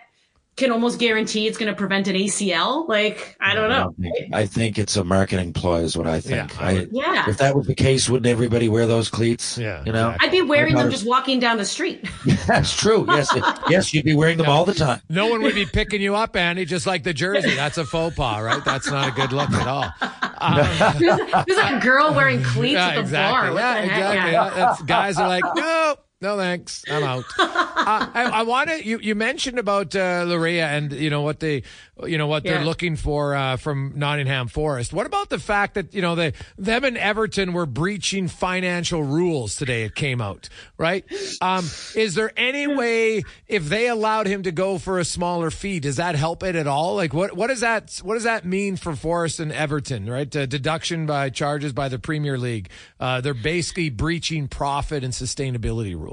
can 0.56 0.72
almost 0.72 0.98
guarantee 0.98 1.46
it's 1.46 1.56
going 1.56 1.72
to 1.72 1.76
prevent 1.76 2.06
an 2.08 2.16
ACL? 2.16 2.86
Like, 2.86 3.36
I 3.40 3.54
don't 3.54 3.70
know. 3.70 3.94
I 3.98 4.02
think, 4.02 4.34
I 4.34 4.46
think 4.46 4.78
it's 4.78 4.96
a 4.96 5.04
marketing 5.04 5.54
ploy, 5.54 5.80
is 5.80 5.96
what 5.96 6.06
I 6.06 6.20
think. 6.20 6.52
Yeah, 6.52 6.66
I, 6.66 6.86
yeah. 6.90 7.30
If 7.30 7.38
that 7.38 7.56
was 7.56 7.66
the 7.66 7.74
case, 7.74 8.10
wouldn't 8.10 8.26
everybody 8.26 8.68
wear 8.68 8.86
those 8.86 9.08
cleats? 9.08 9.56
Yeah. 9.56 9.82
You 9.86 9.92
know, 9.92 10.14
I'd 10.20 10.32
be 10.32 10.42
wearing 10.42 10.74
them 10.74 10.90
just 10.90 11.06
walking 11.06 11.40
down 11.40 11.56
the 11.56 11.64
street. 11.64 12.04
That's 12.46 12.76
true. 12.76 13.06
Yes, 13.08 13.30
yes, 13.70 13.94
you'd 13.94 14.04
be 14.04 14.14
wearing 14.14 14.36
them 14.36 14.48
all 14.48 14.66
the 14.66 14.74
time. 14.74 15.00
No 15.08 15.28
one 15.28 15.40
would 15.42 15.54
be 15.54 15.64
picking 15.66 16.02
you 16.02 16.14
up, 16.14 16.34
Andi, 16.34 16.66
just 16.66 16.86
like 16.86 17.04
the 17.04 17.14
jersey. 17.14 17.54
That's 17.54 17.78
a 17.78 17.84
faux 17.86 18.14
pas, 18.16 18.42
right? 18.42 18.62
That's 18.64 18.90
not 18.90 19.08
a 19.08 19.12
good 19.12 19.32
look 19.32 19.50
at 19.52 19.66
all. 19.66 19.86
Um, 20.42 20.56
there's 20.98 21.58
like 21.58 21.74
a 21.74 21.84
girl 21.84 22.14
wearing 22.14 22.42
cleats 22.42 22.72
Yeah, 22.72 22.88
at 22.88 22.94
the 22.94 23.00
exactly. 23.02 23.30
bar. 23.30 23.52
What 23.52 23.60
yeah, 23.60 23.74
the 23.74 23.82
exactly. 23.84 24.32
Yeah. 24.32 24.56
Yeah, 24.56 24.76
guys 24.86 25.18
are 25.18 25.28
like, 25.28 25.44
no, 25.54 25.96
no, 26.22 26.36
thanks, 26.36 26.84
I'm 26.90 27.02
out. 27.02 27.24
uh, 27.38 28.06
I, 28.14 28.30
I 28.34 28.42
want 28.42 28.68
to. 28.68 28.84
You, 28.84 28.98
you 28.98 29.14
mentioned 29.14 29.58
about 29.58 29.96
uh, 29.96 30.24
Laryea 30.26 30.66
and 30.66 30.92
you 30.92 31.08
know 31.08 31.22
what 31.22 31.40
they, 31.40 31.62
you 32.04 32.18
know 32.18 32.26
what 32.26 32.42
they're 32.42 32.64
looking 32.64 32.96
for 32.96 33.34
uh, 33.34 33.56
from 33.56 33.94
Nottingham 33.96 34.48
Forest. 34.48 34.92
What 34.92 35.06
about 35.06 35.30
the 35.30 35.38
fact 35.38 35.74
that 35.74 35.94
you 35.94 36.02
know 36.02 36.14
they, 36.14 36.34
them 36.58 36.84
and 36.84 36.98
Everton 36.98 37.54
were 37.54 37.64
breaching 37.64 38.28
financial 38.28 39.02
rules 39.02 39.56
today? 39.56 39.84
It 39.84 39.94
came 39.94 40.20
out 40.20 40.50
right. 40.76 41.04
Um, 41.40 41.64
is 41.94 42.14
there 42.14 42.32
any 42.36 42.66
way 42.76 43.22
if 43.48 43.68
they 43.70 43.88
allowed 43.88 44.26
him 44.26 44.42
to 44.42 44.52
go 44.52 44.76
for 44.76 44.98
a 44.98 45.04
smaller 45.06 45.50
fee, 45.50 45.80
does 45.80 45.96
that 45.96 46.16
help 46.16 46.42
it 46.42 46.54
at 46.54 46.66
all? 46.66 46.96
Like 46.96 47.14
what 47.14 47.34
what 47.34 47.46
does 47.46 47.60
that 47.60 47.98
what 48.02 48.14
does 48.14 48.24
that 48.24 48.44
mean 48.44 48.76
for 48.76 48.94
Forest 48.94 49.40
and 49.40 49.52
Everton? 49.52 50.08
Right, 50.08 50.34
uh, 50.36 50.44
deduction 50.44 51.06
by 51.06 51.30
charges 51.30 51.72
by 51.72 51.88
the 51.88 51.98
Premier 51.98 52.36
League. 52.36 52.68
Uh, 52.98 53.22
they're 53.22 53.32
basically 53.32 53.88
breaching 53.88 54.48
profit 54.48 55.02
and 55.02 55.14
sustainability 55.14 55.94
rules. 55.94 56.09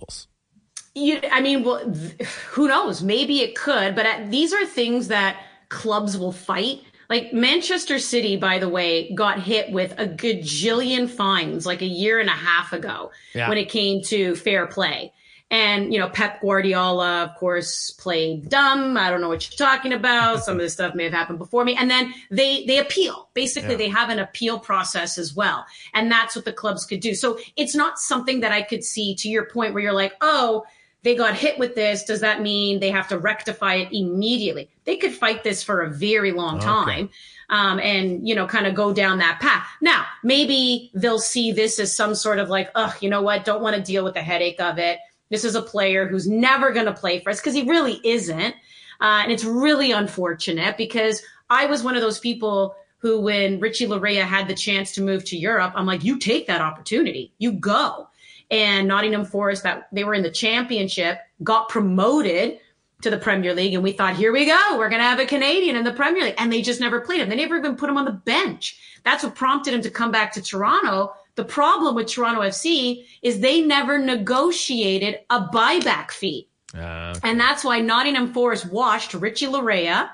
You, 0.95 1.19
I 1.31 1.41
mean, 1.41 1.63
well, 1.63 1.79
th- 1.93 2.27
who 2.51 2.67
knows? 2.67 3.03
Maybe 3.03 3.41
it 3.41 3.55
could, 3.55 3.95
but 3.95 4.05
uh, 4.05 4.25
these 4.29 4.51
are 4.53 4.65
things 4.65 5.09
that 5.09 5.37
clubs 5.69 6.17
will 6.17 6.31
fight. 6.31 6.81
Like 7.09 7.31
Manchester 7.33 7.99
City, 7.99 8.35
by 8.35 8.59
the 8.59 8.67
way, 8.67 9.13
got 9.13 9.41
hit 9.41 9.71
with 9.71 9.93
a 9.97 10.07
gajillion 10.07 11.09
fines 11.09 11.65
like 11.65 11.81
a 11.81 11.85
year 11.85 12.19
and 12.19 12.29
a 12.29 12.33
half 12.33 12.73
ago 12.73 13.11
Yeah. 13.33 13.47
when 13.47 13.57
it 13.57 13.69
came 13.69 14.01
to 14.05 14.35
fair 14.35 14.67
play. 14.67 15.13
And, 15.49 15.93
you 15.93 15.99
know, 15.99 16.09
Pep 16.09 16.41
Guardiola, 16.41 17.23
of 17.23 17.35
course, 17.35 17.91
played 17.91 18.49
dumb. 18.49 18.97
I 18.97 19.09
don't 19.09 19.21
know 19.21 19.29
what 19.29 19.49
you're 19.49 19.57
talking 19.67 19.93
about. 19.93 20.43
Some 20.43 20.55
of 20.55 20.59
this 20.61 20.73
stuff 20.73 20.93
may 20.93 21.05
have 21.05 21.13
happened 21.13 21.39
before 21.39 21.63
me. 21.63 21.75
And 21.75 21.89
then 21.89 22.13
they, 22.29 22.65
they 22.65 22.79
appeal. 22.79 23.29
Basically, 23.33 23.71
Yeah. 23.71 23.77
they 23.77 23.89
have 23.89 24.09
an 24.09 24.19
appeal 24.19 24.59
process 24.59 25.17
as 25.17 25.33
well. 25.33 25.65
And 25.93 26.11
that's 26.11 26.35
what 26.35 26.43
the 26.43 26.51
clubs 26.51 26.85
could 26.85 26.99
do. 26.99 27.15
So 27.15 27.39
it's 27.55 27.75
not 27.75 27.97
something 27.97 28.41
that 28.41 28.51
I 28.51 28.61
could 28.61 28.83
see 28.83 29.15
to 29.15 29.29
your 29.29 29.45
point 29.45 29.73
where 29.73 29.81
you're 29.81 29.93
like, 29.93 30.13
oh, 30.19 30.65
they 31.03 31.15
got 31.15 31.35
hit 31.35 31.57
with 31.57 31.75
this. 31.75 32.03
Does 32.03 32.19
that 32.19 32.41
mean 32.41 32.81
they 32.81 32.91
have 32.91 33.07
to 33.09 33.17
rectify 33.17 33.75
it 33.75 33.89
immediately? 33.93 34.69
They 34.83 34.97
could 34.97 35.13
fight 35.13 35.43
this 35.45 35.63
for 35.63 35.81
a 35.81 35.89
very 35.89 36.33
long 36.33 36.59
time. 36.59 37.09
Um, 37.49 37.79
and 37.79 38.27
you 38.27 38.35
know, 38.35 38.45
kind 38.45 38.67
of 38.67 38.75
go 38.75 38.91
down 38.91 39.19
that 39.19 39.39
path. 39.39 39.65
Now, 39.79 40.05
maybe 40.21 40.91
they'll 40.93 41.19
see 41.19 41.53
this 41.53 41.79
as 41.79 41.95
some 41.95 42.13
sort 42.13 42.39
of 42.39 42.49
like, 42.49 42.69
oh, 42.75 42.93
you 42.99 43.09
know 43.09 43.21
what? 43.21 43.45
Don't 43.45 43.61
want 43.61 43.77
to 43.77 43.81
deal 43.81 44.03
with 44.03 44.15
the 44.15 44.21
headache 44.21 44.59
of 44.59 44.79
it. 44.79 44.99
This 45.29 45.43
is 45.43 45.55
a 45.55 45.61
player 45.61 46.07
who's 46.07 46.27
never 46.27 46.71
going 46.71 46.85
to 46.85 46.93
play 46.93 47.19
for 47.19 47.29
us 47.29 47.39
because 47.39 47.53
he 47.53 47.63
really 47.63 47.99
isn't. 48.03 48.55
Uh, 48.99 49.21
and 49.23 49.31
it's 49.31 49.43
really 49.43 49.91
unfortunate 49.91 50.77
because 50.77 51.21
I 51.49 51.65
was 51.67 51.83
one 51.83 51.95
of 51.95 52.01
those 52.01 52.19
people 52.19 52.75
who, 52.99 53.21
when 53.21 53.59
Richie 53.59 53.87
Laryea 53.87 54.23
had 54.23 54.47
the 54.47 54.55
chance 54.55 54.93
to 54.93 55.01
move 55.01 55.23
to 55.25 55.37
Europe, 55.37 55.73
I'm 55.75 55.85
like, 55.85 56.03
you 56.03 56.17
take 56.17 56.47
that 56.47 56.61
opportunity, 56.61 57.31
you 57.37 57.51
go. 57.51 58.07
And 58.49 58.87
Nottingham 58.87 59.25
Forest, 59.25 59.63
that 59.63 59.87
they 59.91 60.03
were 60.03 60.13
in 60.13 60.23
the 60.23 60.31
championship, 60.31 61.19
got 61.43 61.69
promoted 61.69 62.59
to 63.01 63.09
the 63.11 63.17
Premier 63.17 63.53
League, 63.53 63.75
and 63.75 63.83
we 63.83 63.91
thought, 63.91 64.15
here 64.15 64.31
we 64.31 64.45
go, 64.45 64.77
we're 64.77 64.89
going 64.89 65.01
to 65.01 65.07
have 65.07 65.19
a 65.19 65.25
Canadian 65.25 65.75
in 65.75 65.83
the 65.83 65.93
Premier 65.93 66.23
League, 66.23 66.35
and 66.39 66.51
they 66.51 66.63
just 66.63 66.79
never 66.79 66.99
played 66.99 67.21
him. 67.21 67.29
They 67.29 67.35
never 67.35 67.57
even 67.57 67.75
put 67.75 67.89
him 67.89 67.97
on 67.97 68.05
the 68.05 68.11
bench. 68.11 68.79
That's 69.03 69.23
what 69.23 69.35
prompted 69.35 69.73
him 69.73 69.81
to 69.83 69.91
come 69.91 70.11
back 70.11 70.31
to 70.33 70.41
Toronto. 70.41 71.13
The 71.37 71.45
problem 71.45 71.93
with 71.93 72.07
Toronto 72.07 72.41
FC 72.41 73.05
is 73.21 73.39
they 73.39 73.61
never 73.61 73.99
negotiated 73.99 75.19
a 75.29 75.41
buyback 75.41 76.09
fee. 76.09 76.49
Uh, 76.75 77.13
And 77.23 77.39
that's 77.39 77.63
why 77.63 77.79
Nottingham 77.79 78.33
Forest 78.33 78.71
watched 78.71 79.13
Richie 79.13 79.45
Laryea 79.45 80.09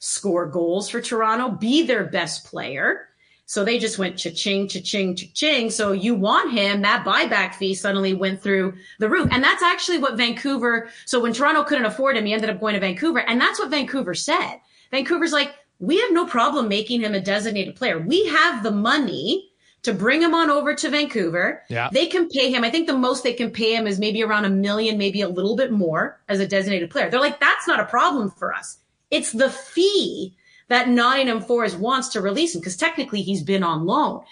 score 0.00 0.46
goals 0.46 0.90
for 0.90 1.00
Toronto, 1.00 1.50
be 1.50 1.86
their 1.86 2.04
best 2.04 2.44
player. 2.46 3.08
So 3.46 3.64
they 3.64 3.78
just 3.78 3.96
went 3.96 4.18
cha-ching, 4.18 4.66
cha-ching, 4.66 5.14
cha-ching. 5.14 5.70
So 5.70 5.92
you 5.92 6.16
want 6.16 6.52
him, 6.52 6.82
that 6.82 7.04
buyback 7.06 7.54
fee 7.54 7.74
suddenly 7.74 8.12
went 8.12 8.42
through 8.42 8.74
the 8.98 9.08
roof. 9.08 9.28
And 9.30 9.44
that's 9.44 9.62
actually 9.62 9.98
what 9.98 10.16
Vancouver, 10.16 10.90
so 11.04 11.20
when 11.20 11.32
Toronto 11.32 11.62
couldn't 11.62 11.86
afford 11.86 12.16
him, 12.16 12.26
he 12.26 12.32
ended 12.32 12.50
up 12.50 12.58
going 12.58 12.74
to 12.74 12.80
Vancouver. 12.80 13.20
And 13.20 13.40
that's 13.40 13.60
what 13.60 13.70
Vancouver 13.70 14.14
said. 14.14 14.56
Vancouver's 14.90 15.32
like, 15.32 15.54
we 15.78 16.00
have 16.00 16.10
no 16.10 16.26
problem 16.26 16.66
making 16.66 17.02
him 17.02 17.14
a 17.14 17.20
designated 17.20 17.76
player. 17.76 18.00
We 18.00 18.26
have 18.26 18.64
the 18.64 18.72
money 18.72 19.45
to 19.86 19.94
bring 19.94 20.20
him 20.20 20.34
on 20.34 20.50
over 20.50 20.74
to 20.74 20.90
Vancouver. 20.90 21.62
Yeah. 21.68 21.88
They 21.92 22.06
can 22.06 22.28
pay 22.28 22.50
him. 22.52 22.64
I 22.64 22.70
think 22.70 22.88
the 22.88 22.98
most 22.98 23.22
they 23.22 23.32
can 23.32 23.52
pay 23.52 23.74
him 23.74 23.86
is 23.86 24.00
maybe 24.00 24.20
around 24.22 24.44
a 24.44 24.50
million, 24.50 24.98
maybe 24.98 25.20
a 25.20 25.28
little 25.28 25.54
bit 25.54 25.70
more 25.70 26.20
as 26.28 26.40
a 26.40 26.46
designated 26.46 26.90
player. 26.90 27.08
They're 27.08 27.20
like, 27.20 27.38
that's 27.38 27.68
not 27.68 27.78
a 27.78 27.84
problem 27.84 28.32
for 28.32 28.52
us. 28.52 28.78
It's 29.12 29.30
the 29.30 29.48
fee 29.48 30.34
that 30.66 30.88
Nottingham 30.88 31.40
Forest 31.40 31.78
wants 31.78 32.08
to 32.08 32.20
release 32.20 32.52
him 32.52 32.60
because 32.60 32.76
technically 32.76 33.22
he's 33.22 33.44
been 33.44 33.62
on 33.62 33.86
loan. 33.86 34.24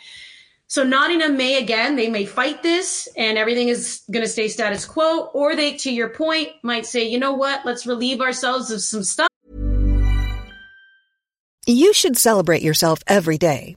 So 0.66 0.82
Nottingham 0.82 1.36
may 1.36 1.62
again, 1.62 1.94
they 1.94 2.08
may 2.08 2.24
fight 2.24 2.64
this 2.64 3.06
and 3.16 3.38
everything 3.38 3.68
is 3.68 4.02
going 4.10 4.24
to 4.24 4.28
stay 4.28 4.48
status 4.48 4.84
quo, 4.84 5.26
or 5.34 5.54
they, 5.54 5.76
to 5.76 5.92
your 5.92 6.08
point, 6.08 6.48
might 6.64 6.84
say, 6.84 7.06
you 7.06 7.20
know 7.20 7.34
what, 7.34 7.64
let's 7.64 7.86
relieve 7.86 8.20
ourselves 8.20 8.72
of 8.72 8.80
some 8.80 9.04
stuff. 9.04 9.28
You 11.64 11.92
should 11.92 12.16
celebrate 12.16 12.62
yourself 12.62 12.98
every 13.06 13.38
day, 13.38 13.76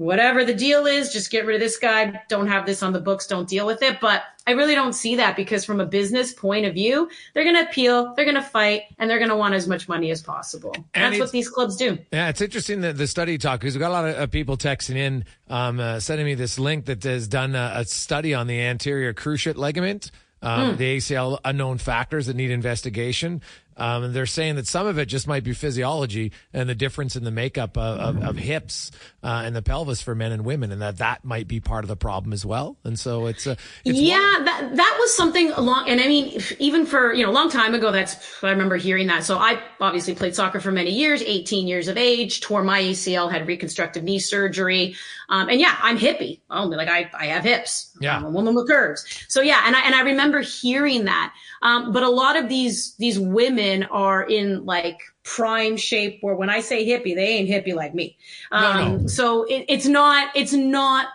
Whatever 0.00 0.46
the 0.46 0.54
deal 0.54 0.86
is, 0.86 1.12
just 1.12 1.30
get 1.30 1.44
rid 1.44 1.56
of 1.56 1.60
this 1.60 1.76
guy. 1.76 2.22
Don't 2.30 2.46
have 2.46 2.64
this 2.64 2.82
on 2.82 2.94
the 2.94 3.00
books. 3.00 3.26
Don't 3.26 3.46
deal 3.46 3.66
with 3.66 3.82
it. 3.82 4.00
But 4.00 4.22
I 4.46 4.52
really 4.52 4.74
don't 4.74 4.94
see 4.94 5.16
that 5.16 5.36
because 5.36 5.62
from 5.62 5.78
a 5.78 5.84
business 5.84 6.32
point 6.32 6.64
of 6.64 6.72
view, 6.72 7.10
they're 7.34 7.44
going 7.44 7.56
to 7.56 7.70
appeal, 7.70 8.14
they're 8.14 8.24
going 8.24 8.34
to 8.34 8.40
fight, 8.40 8.84
and 8.98 9.10
they're 9.10 9.18
going 9.18 9.28
to 9.28 9.36
want 9.36 9.52
as 9.52 9.68
much 9.68 9.90
money 9.90 10.10
as 10.10 10.22
possible. 10.22 10.74
That's 10.94 11.18
what 11.18 11.32
these 11.32 11.50
clubs 11.50 11.76
do. 11.76 11.98
Yeah, 12.14 12.30
it's 12.30 12.40
interesting 12.40 12.80
that 12.80 12.96
the 12.96 13.06
study 13.06 13.36
talk 13.36 13.60
because 13.60 13.74
we've 13.74 13.80
got 13.80 13.90
a 13.90 13.92
lot 13.92 14.08
of 14.08 14.16
uh, 14.16 14.26
people 14.26 14.56
texting 14.56 14.96
in, 14.96 15.26
um, 15.50 15.78
uh, 15.78 16.00
sending 16.00 16.24
me 16.24 16.32
this 16.32 16.58
link 16.58 16.86
that 16.86 17.04
has 17.04 17.28
done 17.28 17.54
a, 17.54 17.72
a 17.74 17.84
study 17.84 18.32
on 18.32 18.46
the 18.46 18.58
anterior 18.58 19.12
cruciate 19.12 19.56
ligament, 19.56 20.12
um, 20.40 20.78
the 20.78 20.96
ACL 20.96 21.38
unknown 21.44 21.76
factors 21.76 22.24
that 22.24 22.36
need 22.36 22.50
investigation. 22.50 23.42
Um, 23.76 24.04
and 24.04 24.14
they're 24.14 24.26
saying 24.26 24.56
that 24.56 24.66
some 24.66 24.86
of 24.86 24.98
it 24.98 25.06
just 25.06 25.26
might 25.26 25.44
be 25.44 25.52
physiology 25.52 26.32
and 26.52 26.68
the 26.68 26.74
difference 26.74 27.16
in 27.16 27.24
the 27.24 27.30
makeup 27.30 27.78
of, 27.78 28.16
of, 28.16 28.22
of 28.22 28.36
hips 28.36 28.90
uh, 29.22 29.42
and 29.44 29.56
the 29.56 29.62
pelvis 29.62 30.02
for 30.02 30.14
men 30.14 30.32
and 30.32 30.44
women, 30.44 30.70
and 30.72 30.82
that 30.82 30.98
that 30.98 31.24
might 31.24 31.48
be 31.48 31.60
part 31.60 31.84
of 31.84 31.88
the 31.88 31.96
problem 31.96 32.32
as 32.32 32.44
well. 32.44 32.76
And 32.84 32.98
so 32.98 33.26
it's, 33.26 33.46
uh, 33.46 33.54
it's 33.84 33.98
yeah, 33.98 34.18
one- 34.18 34.44
that 34.44 34.76
that 34.76 34.96
was 35.00 35.14
something 35.16 35.50
along. 35.52 35.88
And 35.88 36.00
I 36.00 36.08
mean, 36.08 36.40
even 36.58 36.84
for 36.84 37.12
you 37.12 37.24
know 37.24 37.30
a 37.30 37.32
long 37.32 37.50
time 37.50 37.74
ago, 37.74 37.90
that's 37.90 38.42
I 38.42 38.50
remember 38.50 38.76
hearing 38.76 39.06
that. 39.06 39.24
So 39.24 39.38
I 39.38 39.62
obviously 39.80 40.14
played 40.14 40.34
soccer 40.34 40.60
for 40.60 40.72
many 40.72 40.90
years, 40.90 41.22
18 41.22 41.66
years 41.66 41.88
of 41.88 41.96
age, 41.96 42.40
tore 42.40 42.62
my 42.62 42.80
ACL, 42.82 43.30
had 43.30 43.46
reconstructive 43.46 44.02
knee 44.02 44.18
surgery, 44.18 44.96
um, 45.28 45.48
and 45.48 45.60
yeah, 45.60 45.76
I'm 45.80 45.98
hippie. 45.98 46.40
Only 46.50 46.76
like 46.76 46.88
I 46.88 47.10
I 47.18 47.26
have 47.26 47.44
hips. 47.44 47.96
Yeah, 48.00 48.16
I'm 48.16 48.24
a 48.24 48.30
woman 48.30 48.54
with 48.54 48.68
curves. 48.68 49.06
So 49.28 49.40
yeah, 49.42 49.62
and 49.66 49.76
I 49.76 49.80
and 49.82 49.94
I 49.94 50.02
remember 50.02 50.40
hearing 50.40 51.04
that. 51.04 51.34
Um, 51.62 51.92
but 51.92 52.02
a 52.02 52.08
lot 52.08 52.36
of 52.36 52.48
these 52.48 52.94
these 52.96 53.18
women 53.18 53.59
are 53.84 54.22
in 54.22 54.64
like 54.64 55.00
prime 55.22 55.76
shape 55.76 56.18
where 56.20 56.34
when 56.34 56.50
I 56.50 56.60
say 56.60 56.86
hippie, 56.86 57.14
they 57.14 57.28
ain't 57.28 57.48
hippie 57.48 57.74
like 57.74 57.94
me. 57.94 58.16
Um, 58.52 58.62
no, 58.62 58.96
no. 58.96 59.06
so 59.06 59.44
it, 59.44 59.64
it's 59.68 59.86
not 59.86 60.30
it's 60.34 60.52
not 60.52 61.08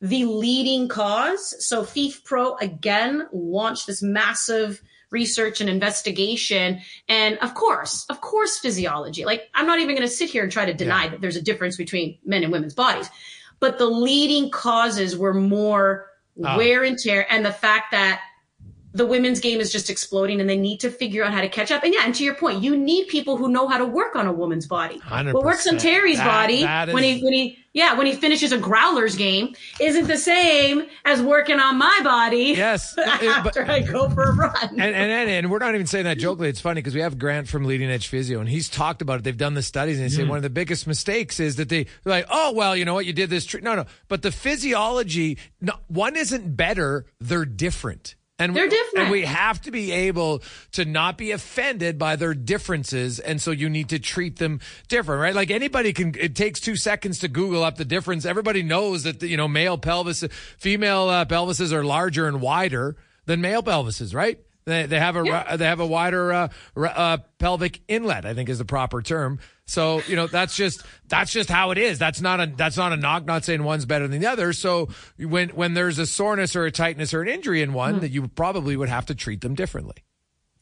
the 0.00 0.24
leading 0.26 0.88
cause. 0.88 1.54
So 1.64 1.82
FIFPro 1.82 2.60
again 2.60 3.28
launched 3.32 3.86
this 3.86 4.02
massive 4.02 4.82
research 5.10 5.60
and 5.60 5.70
investigation. 5.70 6.80
And 7.08 7.38
of 7.38 7.54
course, 7.54 8.06
of 8.10 8.20
course, 8.20 8.58
physiology. 8.58 9.24
Like 9.24 9.48
I'm 9.54 9.66
not 9.66 9.78
even 9.78 9.94
going 9.94 10.06
to 10.06 10.14
sit 10.14 10.30
here 10.30 10.42
and 10.42 10.52
try 10.52 10.64
to 10.64 10.74
deny 10.74 11.04
yeah. 11.04 11.10
that 11.10 11.20
there's 11.20 11.36
a 11.36 11.42
difference 11.42 11.76
between 11.76 12.18
men 12.24 12.42
and 12.42 12.52
women's 12.52 12.74
bodies, 12.74 13.08
but 13.60 13.78
the 13.78 13.86
leading 13.86 14.50
causes 14.50 15.16
were 15.16 15.34
more 15.34 16.06
oh. 16.44 16.56
wear 16.56 16.84
and 16.84 16.98
tear 16.98 17.26
and 17.30 17.44
the 17.44 17.52
fact 17.52 17.92
that 17.92 18.20
the 18.96 19.06
women's 19.06 19.40
game 19.40 19.60
is 19.60 19.70
just 19.70 19.90
exploding 19.90 20.40
and 20.40 20.48
they 20.48 20.56
need 20.56 20.80
to 20.80 20.90
figure 20.90 21.24
out 21.24 21.32
how 21.32 21.40
to 21.40 21.48
catch 21.48 21.70
up. 21.70 21.82
And 21.84 21.92
yeah, 21.92 22.00
and 22.04 22.14
to 22.14 22.24
your 22.24 22.34
point, 22.34 22.62
you 22.62 22.76
need 22.76 23.08
people 23.08 23.36
who 23.36 23.48
know 23.48 23.68
how 23.68 23.78
to 23.78 23.84
work 23.84 24.16
on 24.16 24.26
a 24.26 24.32
woman's 24.32 24.66
body. 24.66 24.98
100%. 25.00 25.32
What 25.34 25.44
works 25.44 25.66
on 25.66 25.78
Terry's 25.78 26.18
that, 26.18 26.26
body 26.26 26.62
that 26.62 26.88
is... 26.88 26.94
when 26.94 27.04
he 27.04 27.22
when 27.22 27.32
he 27.32 27.58
yeah, 27.76 27.92
when 27.92 28.06
he 28.06 28.14
finishes 28.14 28.52
a 28.52 28.58
growlers 28.58 29.16
game 29.16 29.54
isn't 29.78 30.06
the 30.06 30.16
same 30.16 30.86
as 31.04 31.20
working 31.20 31.60
on 31.60 31.76
my 31.76 32.00
body. 32.02 32.54
Yes. 32.56 32.96
after 33.06 33.66
but, 33.66 33.70
I 33.70 33.80
go 33.80 34.08
for 34.08 34.22
a 34.22 34.34
run. 34.34 34.56
And, 34.70 34.80
and, 34.80 34.94
and, 34.94 35.28
and, 35.28 35.50
we're 35.50 35.58
not 35.58 35.74
even 35.74 35.86
saying 35.86 36.04
that 36.04 36.16
jokingly. 36.16 36.48
It's 36.48 36.60
funny 36.60 36.80
because 36.80 36.94
we 36.94 37.02
have 37.02 37.18
Grant 37.18 37.48
from 37.48 37.64
Leading 37.64 37.90
Edge 37.90 38.08
Physio 38.08 38.40
and 38.40 38.48
he's 38.48 38.70
talked 38.70 39.02
about 39.02 39.18
it. 39.18 39.24
They've 39.24 39.36
done 39.36 39.52
the 39.52 39.62
studies 39.62 39.98
and 40.00 40.06
they 40.06 40.14
say 40.14 40.22
mm. 40.22 40.28
one 40.28 40.38
of 40.38 40.42
the 40.42 40.48
biggest 40.48 40.86
mistakes 40.86 41.38
is 41.38 41.56
that 41.56 41.68
they, 41.68 41.84
like, 42.06 42.24
oh, 42.30 42.54
well, 42.54 42.74
you 42.74 42.86
know 42.86 42.94
what? 42.94 43.04
You 43.04 43.12
did 43.12 43.28
this. 43.28 43.44
Tr-. 43.44 43.58
No, 43.58 43.74
no. 43.74 43.84
But 44.08 44.22
the 44.22 44.32
physiology, 44.32 45.36
no, 45.60 45.74
one 45.88 46.16
isn't 46.16 46.56
better. 46.56 47.04
They're 47.20 47.44
different. 47.44 48.14
And 48.38 48.54
they're 48.54 48.68
different. 48.68 49.04
And 49.04 49.10
we 49.10 49.24
have 49.24 49.62
to 49.62 49.70
be 49.70 49.92
able 49.92 50.42
to 50.72 50.84
not 50.84 51.16
be 51.16 51.30
offended 51.30 51.98
by 51.98 52.16
their 52.16 52.34
differences. 52.34 53.18
And 53.18 53.40
so 53.40 53.50
you 53.50 53.70
need 53.70 53.88
to 53.90 53.98
treat 53.98 54.36
them 54.36 54.60
different, 54.88 55.22
right? 55.22 55.34
Like 55.34 55.50
anybody 55.50 55.94
can, 55.94 56.14
it 56.18 56.36
takes 56.36 56.60
two 56.60 56.76
seconds 56.76 57.20
to 57.20 57.28
Google 57.28 57.64
up 57.64 57.76
the 57.76 57.84
difference. 57.86 58.26
Everybody 58.26 58.62
knows 58.62 59.04
that, 59.04 59.22
you 59.22 59.38
know, 59.38 59.48
male 59.48 59.78
pelvis, 59.78 60.22
female 60.58 61.08
uh, 61.08 61.24
pelvises 61.24 61.72
are 61.72 61.84
larger 61.84 62.28
and 62.28 62.42
wider 62.42 62.96
than 63.24 63.40
male 63.40 63.62
pelvises, 63.62 64.14
right? 64.14 64.38
They, 64.66 64.86
they 64.86 64.98
have 64.98 65.16
a 65.16 65.24
yeah. 65.24 65.56
they 65.56 65.64
have 65.64 65.78
a 65.78 65.86
wider 65.86 66.32
uh, 66.32 66.48
uh, 66.76 67.18
pelvic 67.38 67.80
inlet. 67.86 68.26
I 68.26 68.34
think 68.34 68.48
is 68.48 68.58
the 68.58 68.64
proper 68.64 69.00
term. 69.00 69.38
So 69.64 70.02
you 70.08 70.16
know 70.16 70.26
that's 70.26 70.56
just 70.56 70.82
that's 71.06 71.32
just 71.32 71.48
how 71.48 71.70
it 71.70 71.78
is. 71.78 72.00
That's 72.00 72.20
not 72.20 72.40
a 72.40 72.46
that's 72.46 72.76
not 72.76 72.92
a 72.92 72.96
knock. 72.96 73.26
Not 73.26 73.44
saying 73.44 73.62
one's 73.62 73.84
better 73.84 74.08
than 74.08 74.20
the 74.20 74.26
other. 74.26 74.52
So 74.52 74.88
when 75.18 75.50
when 75.50 75.74
there's 75.74 76.00
a 76.00 76.06
soreness 76.06 76.56
or 76.56 76.64
a 76.64 76.72
tightness 76.72 77.14
or 77.14 77.22
an 77.22 77.28
injury 77.28 77.62
in 77.62 77.74
one, 77.74 77.92
mm-hmm. 77.92 78.00
that 78.00 78.10
you 78.10 78.26
probably 78.26 78.76
would 78.76 78.88
have 78.88 79.06
to 79.06 79.14
treat 79.14 79.40
them 79.40 79.54
differently. 79.54 80.02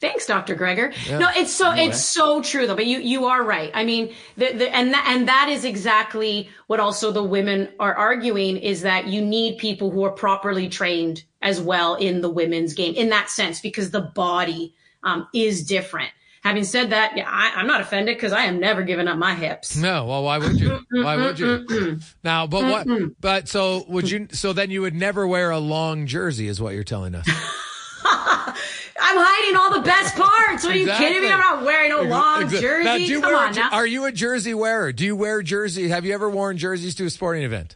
Thanks, 0.01 0.25
Dr. 0.25 0.55
Gregor. 0.55 0.91
Yeah. 1.07 1.19
No, 1.19 1.29
it's 1.35 1.53
so 1.53 1.71
it's 1.71 2.03
so 2.03 2.41
true 2.41 2.67
though. 2.67 2.75
But 2.75 2.85
you 2.85 2.99
you 2.99 3.25
are 3.25 3.43
right. 3.43 3.71
I 3.73 3.85
mean, 3.85 4.13
the, 4.35 4.51
the, 4.51 4.75
and 4.75 4.93
that, 4.93 5.05
and 5.07 5.27
that 5.27 5.47
is 5.49 5.63
exactly 5.63 6.49
what 6.67 6.81
also 6.81 7.11
the 7.11 7.23
women 7.23 7.69
are 7.79 7.95
arguing 7.95 8.57
is 8.57 8.81
that 8.81 9.07
you 9.07 9.21
need 9.21 9.57
people 9.57 9.91
who 9.91 10.03
are 10.03 10.11
properly 10.11 10.67
trained 10.67 11.23
as 11.41 11.61
well 11.61 11.95
in 11.95 12.21
the 12.21 12.29
women's 12.29 12.73
game 12.73 12.93
in 12.95 13.09
that 13.09 13.29
sense 13.29 13.61
because 13.61 13.91
the 13.91 14.01
body 14.01 14.75
um, 15.03 15.27
is 15.33 15.65
different. 15.65 16.11
Having 16.43 16.65
said 16.65 16.89
that, 16.91 17.13
yeah, 17.15 17.27
I, 17.27 17.59
am 17.59 17.65
not 17.65 17.81
offended 17.81 18.17
because 18.17 18.31
I 18.31 18.43
am 18.43 18.59
never 18.59 18.83
giving 18.83 19.07
up 19.07 19.17
my 19.17 19.33
hips. 19.33 19.75
No, 19.75 20.05
well, 20.05 20.23
why 20.23 20.37
would 20.37 20.59
you? 20.59 20.79
Why 20.91 21.15
would 21.15 21.39
you? 21.39 21.99
now, 22.23 22.45
but 22.45 22.63
what? 22.65 22.87
But 23.19 23.47
so 23.47 23.83
would 23.87 24.11
you? 24.11 24.27
So 24.31 24.53
then 24.53 24.69
you 24.69 24.81
would 24.81 24.93
never 24.93 25.25
wear 25.25 25.49
a 25.49 25.57
long 25.57 26.05
jersey, 26.05 26.47
is 26.47 26.61
what 26.61 26.75
you're 26.75 26.83
telling 26.83 27.15
us. 27.15 27.27
I'm 29.07 29.17
hiding 29.19 29.55
all 29.55 29.71
the 29.71 29.85
best 29.85 30.15
parts. 30.15 30.63
What 30.63 30.73
are 30.73 30.77
exactly. 30.77 31.05
you 31.05 31.13
kidding 31.13 31.29
me? 31.29 31.31
I'm 31.31 31.39
not 31.39 31.63
wearing 31.63 31.91
a 31.91 32.01
long 32.01 32.41
exactly. 32.41 32.67
jersey. 32.67 32.83
Now, 32.85 32.97
do 32.97 33.03
you 33.03 33.21
Come 33.21 33.33
wear, 33.33 33.47
on 33.47 33.53
now. 33.53 33.69
Are 33.71 33.85
you 33.85 34.05
a 34.05 34.11
jersey 34.11 34.55
wearer? 34.55 34.91
Do 34.91 35.05
you 35.05 35.15
wear 35.15 35.43
jersey? 35.43 35.89
Have 35.89 36.05
you 36.05 36.13
ever 36.15 36.27
worn 36.27 36.57
jerseys 36.57 36.95
to 36.95 37.05
a 37.05 37.11
sporting 37.11 37.43
event? 37.43 37.75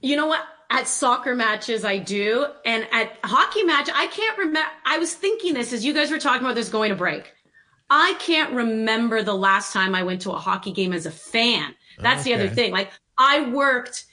You 0.00 0.14
know 0.14 0.28
what? 0.28 0.44
At 0.70 0.86
soccer 0.86 1.34
matches, 1.34 1.84
I 1.84 1.98
do. 1.98 2.46
And 2.64 2.86
at 2.92 3.18
hockey 3.24 3.64
match, 3.64 3.88
I 3.92 4.06
can't 4.06 4.38
remember. 4.38 4.70
I 4.86 4.98
was 4.98 5.12
thinking 5.12 5.54
this 5.54 5.72
as 5.72 5.84
you 5.84 5.92
guys 5.92 6.12
were 6.12 6.20
talking 6.20 6.44
about 6.44 6.54
this 6.54 6.68
going 6.68 6.90
to 6.90 6.96
break. 6.96 7.32
I 7.90 8.14
can't 8.20 8.52
remember 8.54 9.24
the 9.24 9.34
last 9.34 9.72
time 9.72 9.94
I 9.94 10.04
went 10.04 10.22
to 10.22 10.30
a 10.30 10.38
hockey 10.38 10.72
game 10.72 10.92
as 10.92 11.04
a 11.04 11.10
fan. 11.10 11.74
That's 11.98 12.20
okay. 12.20 12.36
the 12.36 12.44
other 12.44 12.54
thing. 12.54 12.72
Like 12.72 12.90
I 13.18 13.50
worked 13.50 14.04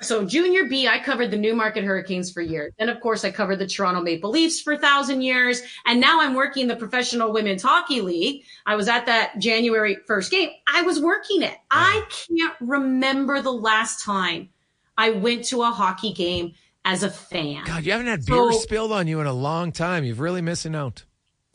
so 0.00 0.24
junior 0.24 0.64
B, 0.64 0.86
I 0.86 1.00
covered 1.00 1.30
the 1.32 1.36
Newmarket 1.36 1.82
Hurricanes 1.82 2.30
for 2.30 2.40
years. 2.40 2.72
And 2.78 2.88
of 2.88 3.00
course, 3.00 3.24
I 3.24 3.32
covered 3.32 3.58
the 3.58 3.66
Toronto 3.66 4.00
Maple 4.00 4.30
Leafs 4.30 4.60
for 4.60 4.74
a 4.74 4.78
thousand 4.78 5.22
years. 5.22 5.60
And 5.86 6.00
now 6.00 6.20
I'm 6.20 6.34
working 6.34 6.68
the 6.68 6.76
Professional 6.76 7.32
Women's 7.32 7.62
Hockey 7.62 8.00
League. 8.00 8.44
I 8.64 8.76
was 8.76 8.86
at 8.86 9.06
that 9.06 9.38
January 9.40 9.96
1st 10.08 10.30
game. 10.30 10.50
I 10.72 10.82
was 10.82 11.00
working 11.00 11.42
it. 11.42 11.56
I 11.70 12.04
can't 12.28 12.54
remember 12.60 13.42
the 13.42 13.52
last 13.52 14.04
time 14.04 14.50
I 14.96 15.10
went 15.10 15.44
to 15.46 15.62
a 15.62 15.70
hockey 15.70 16.12
game 16.12 16.54
as 16.84 17.02
a 17.02 17.10
fan. 17.10 17.64
God, 17.64 17.84
you 17.84 17.90
haven't 17.90 18.06
had 18.06 18.24
beer 18.24 18.52
so, 18.52 18.58
spilled 18.58 18.92
on 18.92 19.08
you 19.08 19.20
in 19.20 19.26
a 19.26 19.32
long 19.32 19.72
time. 19.72 20.04
You've 20.04 20.20
really 20.20 20.42
missing 20.42 20.76
out. 20.76 21.04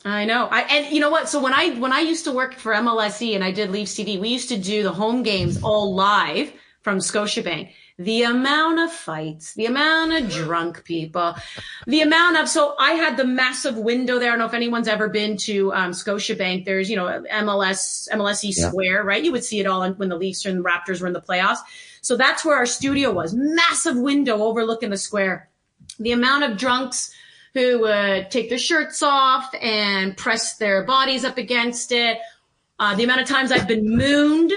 I 0.04 0.26
know. 0.26 0.48
I, 0.50 0.60
and 0.60 0.94
you 0.94 1.00
know 1.00 1.08
what? 1.08 1.30
So 1.30 1.40
when 1.40 1.54
I, 1.54 1.70
when 1.78 1.92
I 1.94 2.00
used 2.00 2.24
to 2.24 2.32
work 2.32 2.56
for 2.56 2.74
MLSE 2.74 3.34
and 3.34 3.42
I 3.42 3.52
did 3.52 3.70
Leafs 3.70 3.94
TV, 3.94 4.20
we 4.20 4.28
used 4.28 4.50
to 4.50 4.58
do 4.58 4.82
the 4.82 4.92
home 4.92 5.22
games 5.22 5.62
all 5.62 5.94
live 5.94 6.52
from 6.82 6.98
Scotiabank 6.98 7.70
the 7.96 8.24
amount 8.24 8.80
of 8.80 8.90
fights, 8.90 9.54
the 9.54 9.66
amount 9.66 10.12
of 10.12 10.28
drunk 10.28 10.84
people, 10.84 11.34
the 11.86 12.00
amount 12.00 12.36
of, 12.36 12.48
so 12.48 12.74
I 12.78 12.92
had 12.92 13.16
the 13.16 13.24
massive 13.24 13.76
window 13.76 14.18
there. 14.18 14.30
I 14.30 14.32
don't 14.32 14.40
know 14.40 14.46
if 14.46 14.54
anyone's 14.54 14.88
ever 14.88 15.08
been 15.08 15.36
to 15.38 15.72
um, 15.72 15.92
Scotiabank. 15.92 16.64
There's, 16.64 16.90
you 16.90 16.96
know, 16.96 17.24
MLS, 17.32 18.08
MLSE 18.10 18.56
yeah. 18.56 18.68
Square, 18.68 19.04
right? 19.04 19.22
You 19.22 19.30
would 19.30 19.44
see 19.44 19.60
it 19.60 19.66
all 19.66 19.88
when 19.92 20.08
the 20.08 20.16
Leafs 20.16 20.44
and 20.44 20.58
the 20.58 20.68
Raptors 20.68 21.00
were 21.00 21.06
in 21.06 21.12
the 21.12 21.22
playoffs. 21.22 21.58
So 22.00 22.16
that's 22.16 22.44
where 22.44 22.56
our 22.56 22.66
studio 22.66 23.12
was. 23.12 23.32
Massive 23.32 23.96
window 23.96 24.42
overlooking 24.42 24.90
the 24.90 24.96
square. 24.96 25.48
The 26.00 26.10
amount 26.12 26.44
of 26.44 26.56
drunks 26.58 27.14
who 27.54 27.82
would 27.82 28.30
take 28.32 28.48
their 28.48 28.58
shirts 28.58 29.02
off 29.04 29.54
and 29.62 30.16
press 30.16 30.56
their 30.56 30.84
bodies 30.84 31.24
up 31.24 31.38
against 31.38 31.92
it. 31.92 32.18
Uh, 32.80 32.96
the 32.96 33.04
amount 33.04 33.20
of 33.20 33.28
times 33.28 33.52
I've 33.52 33.68
been 33.68 33.88
mooned. 33.96 34.52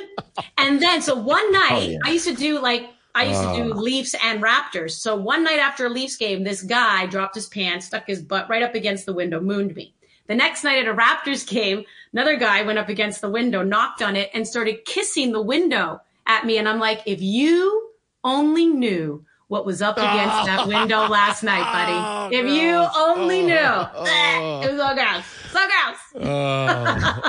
And 0.58 0.82
then, 0.82 1.04
so 1.04 1.16
one 1.16 1.52
night 1.52 1.72
oh, 1.72 1.80
yeah. 1.80 1.98
I 2.04 2.12
used 2.12 2.28
to 2.28 2.36
do 2.36 2.60
like 2.60 2.90
I 3.18 3.24
used 3.24 3.42
to 3.42 3.64
do. 3.64 3.74
Leafs 3.74 4.16
and 4.24 4.42
Raptors. 4.44 4.92
So 4.92 5.16
one 5.16 5.44
night 5.44 5.60
after 5.60 5.88
a 5.88 5.90
Leafs 5.90 6.16
game, 6.16 6.44
this 6.44 6.62
guy 6.62 7.08
dropped 7.08 7.36
his 7.36 7.48
pants, 7.48 7.88
stuck 7.88 8.06
his 8.06 8.22
butt 8.22 8.48
right 8.50 8.62
up 8.62 8.76
against 8.76 9.06
the 9.06 9.14
window, 9.14 9.40
mooned 9.40 9.76
me. 9.76 9.94
The 10.28 10.36
next 10.36 10.64
night 10.64 10.86
at 10.86 10.88
a 10.88 10.94
Raptors 10.94 11.48
game, 11.48 11.84
another 12.14 12.36
guy 12.36 12.62
went 12.62 12.78
up 12.78 12.90
against 12.90 13.22
the 13.22 13.30
window, 13.30 13.64
knocked 13.64 14.02
on 14.02 14.16
it, 14.16 14.30
and 14.34 14.48
started 14.48 14.86
kissing 14.86 15.32
the 15.32 15.42
window 15.42 16.02
at 16.28 16.46
me. 16.46 16.58
And 16.58 16.70
I'm 16.70 16.80
like, 16.80 17.02
if 17.06 17.22
you 17.22 17.92
only 18.24 18.68
knew 18.68 19.26
what 19.48 19.66
was 19.66 19.82
up 19.82 19.98
against 19.98 20.46
that 20.46 20.68
window 20.68 21.08
last 21.08 21.44
night, 21.44 21.64
buddy. 21.72 22.36
Oh, 22.36 22.40
if 22.40 22.52
you 22.52 22.86
only 22.96 23.42
knew. 23.44 23.56
Oh, 23.56 24.62
it 24.64 24.72
was 24.72 24.80
all 24.80 24.94
gross. 24.94 25.24
So 25.52 25.60
gross. 25.66 26.28
Oh, 26.28 26.84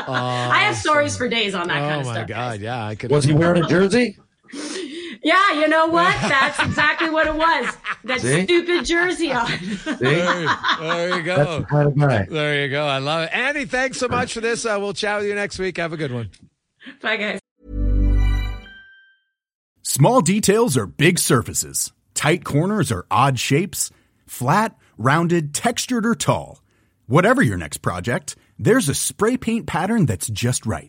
I 0.13 0.59
have 0.65 0.77
stories 0.77 1.17
for 1.17 1.29
days 1.29 1.55
on 1.55 1.69
that 1.69 1.77
oh 1.77 1.89
kind 1.89 2.01
of 2.01 2.07
stuff. 2.07 2.17
Oh 2.17 2.21
my 2.21 2.27
God. 2.27 2.61
Yeah. 2.61 2.85
I 2.85 2.95
could. 2.97 3.11
Was 3.11 3.25
he 3.25 3.33
wearing 3.33 3.63
a 3.63 3.69
jersey? 3.69 4.19
Yeah, 5.29 5.61
you 5.61 5.69
know 5.69 5.87
what? 5.99 6.17
That's 6.23 6.59
exactly 6.59 7.11
what 7.11 7.27
it 7.27 7.35
was. 7.35 7.77
That 8.05 8.23
See? 8.23 8.45
stupid 8.45 8.87
jersey 8.87 9.31
on. 9.31 9.47
there, 10.01 10.47
there, 10.81 11.17
you 11.19 11.23
go. 11.23 11.37
That's 11.37 11.71
kind 11.71 11.89
of 11.89 11.99
guy. 11.99 12.27
There 12.31 12.65
you 12.65 12.71
go. 12.71 12.87
I 12.87 12.97
love 12.97 13.25
it. 13.25 13.35
Andy, 13.35 13.67
thanks 13.67 13.99
so 13.99 14.09
much 14.09 14.33
for 14.33 14.41
this. 14.41 14.65
Uh, 14.65 14.79
we'll 14.81 14.95
chat 14.95 15.19
with 15.19 15.29
you 15.29 15.35
next 15.35 15.59
week. 15.59 15.77
Have 15.77 15.93
a 15.93 15.99
good 15.99 16.13
one. 16.13 16.31
Bye, 17.03 17.17
guys. 17.17 17.41
Small 19.83 20.23
details 20.23 20.79
are 20.79 20.87
big 20.87 21.19
surfaces. 21.19 21.93
Tight 22.15 22.43
corners 22.43 22.91
are 22.91 23.05
odd 23.11 23.39
shapes. 23.39 23.91
Flat, 24.27 24.79
rounded, 24.97 25.53
textured, 25.55 26.07
or 26.07 26.15
tall. 26.15 26.63
Whatever 27.07 27.43
your 27.43 27.59
next 27.59 27.79
project, 27.79 28.35
there's 28.59 28.89
a 28.89 28.95
spray 28.95 29.37
paint 29.37 29.67
pattern 29.67 30.07
that's 30.07 30.29
just 30.29 30.65
right 30.65 30.89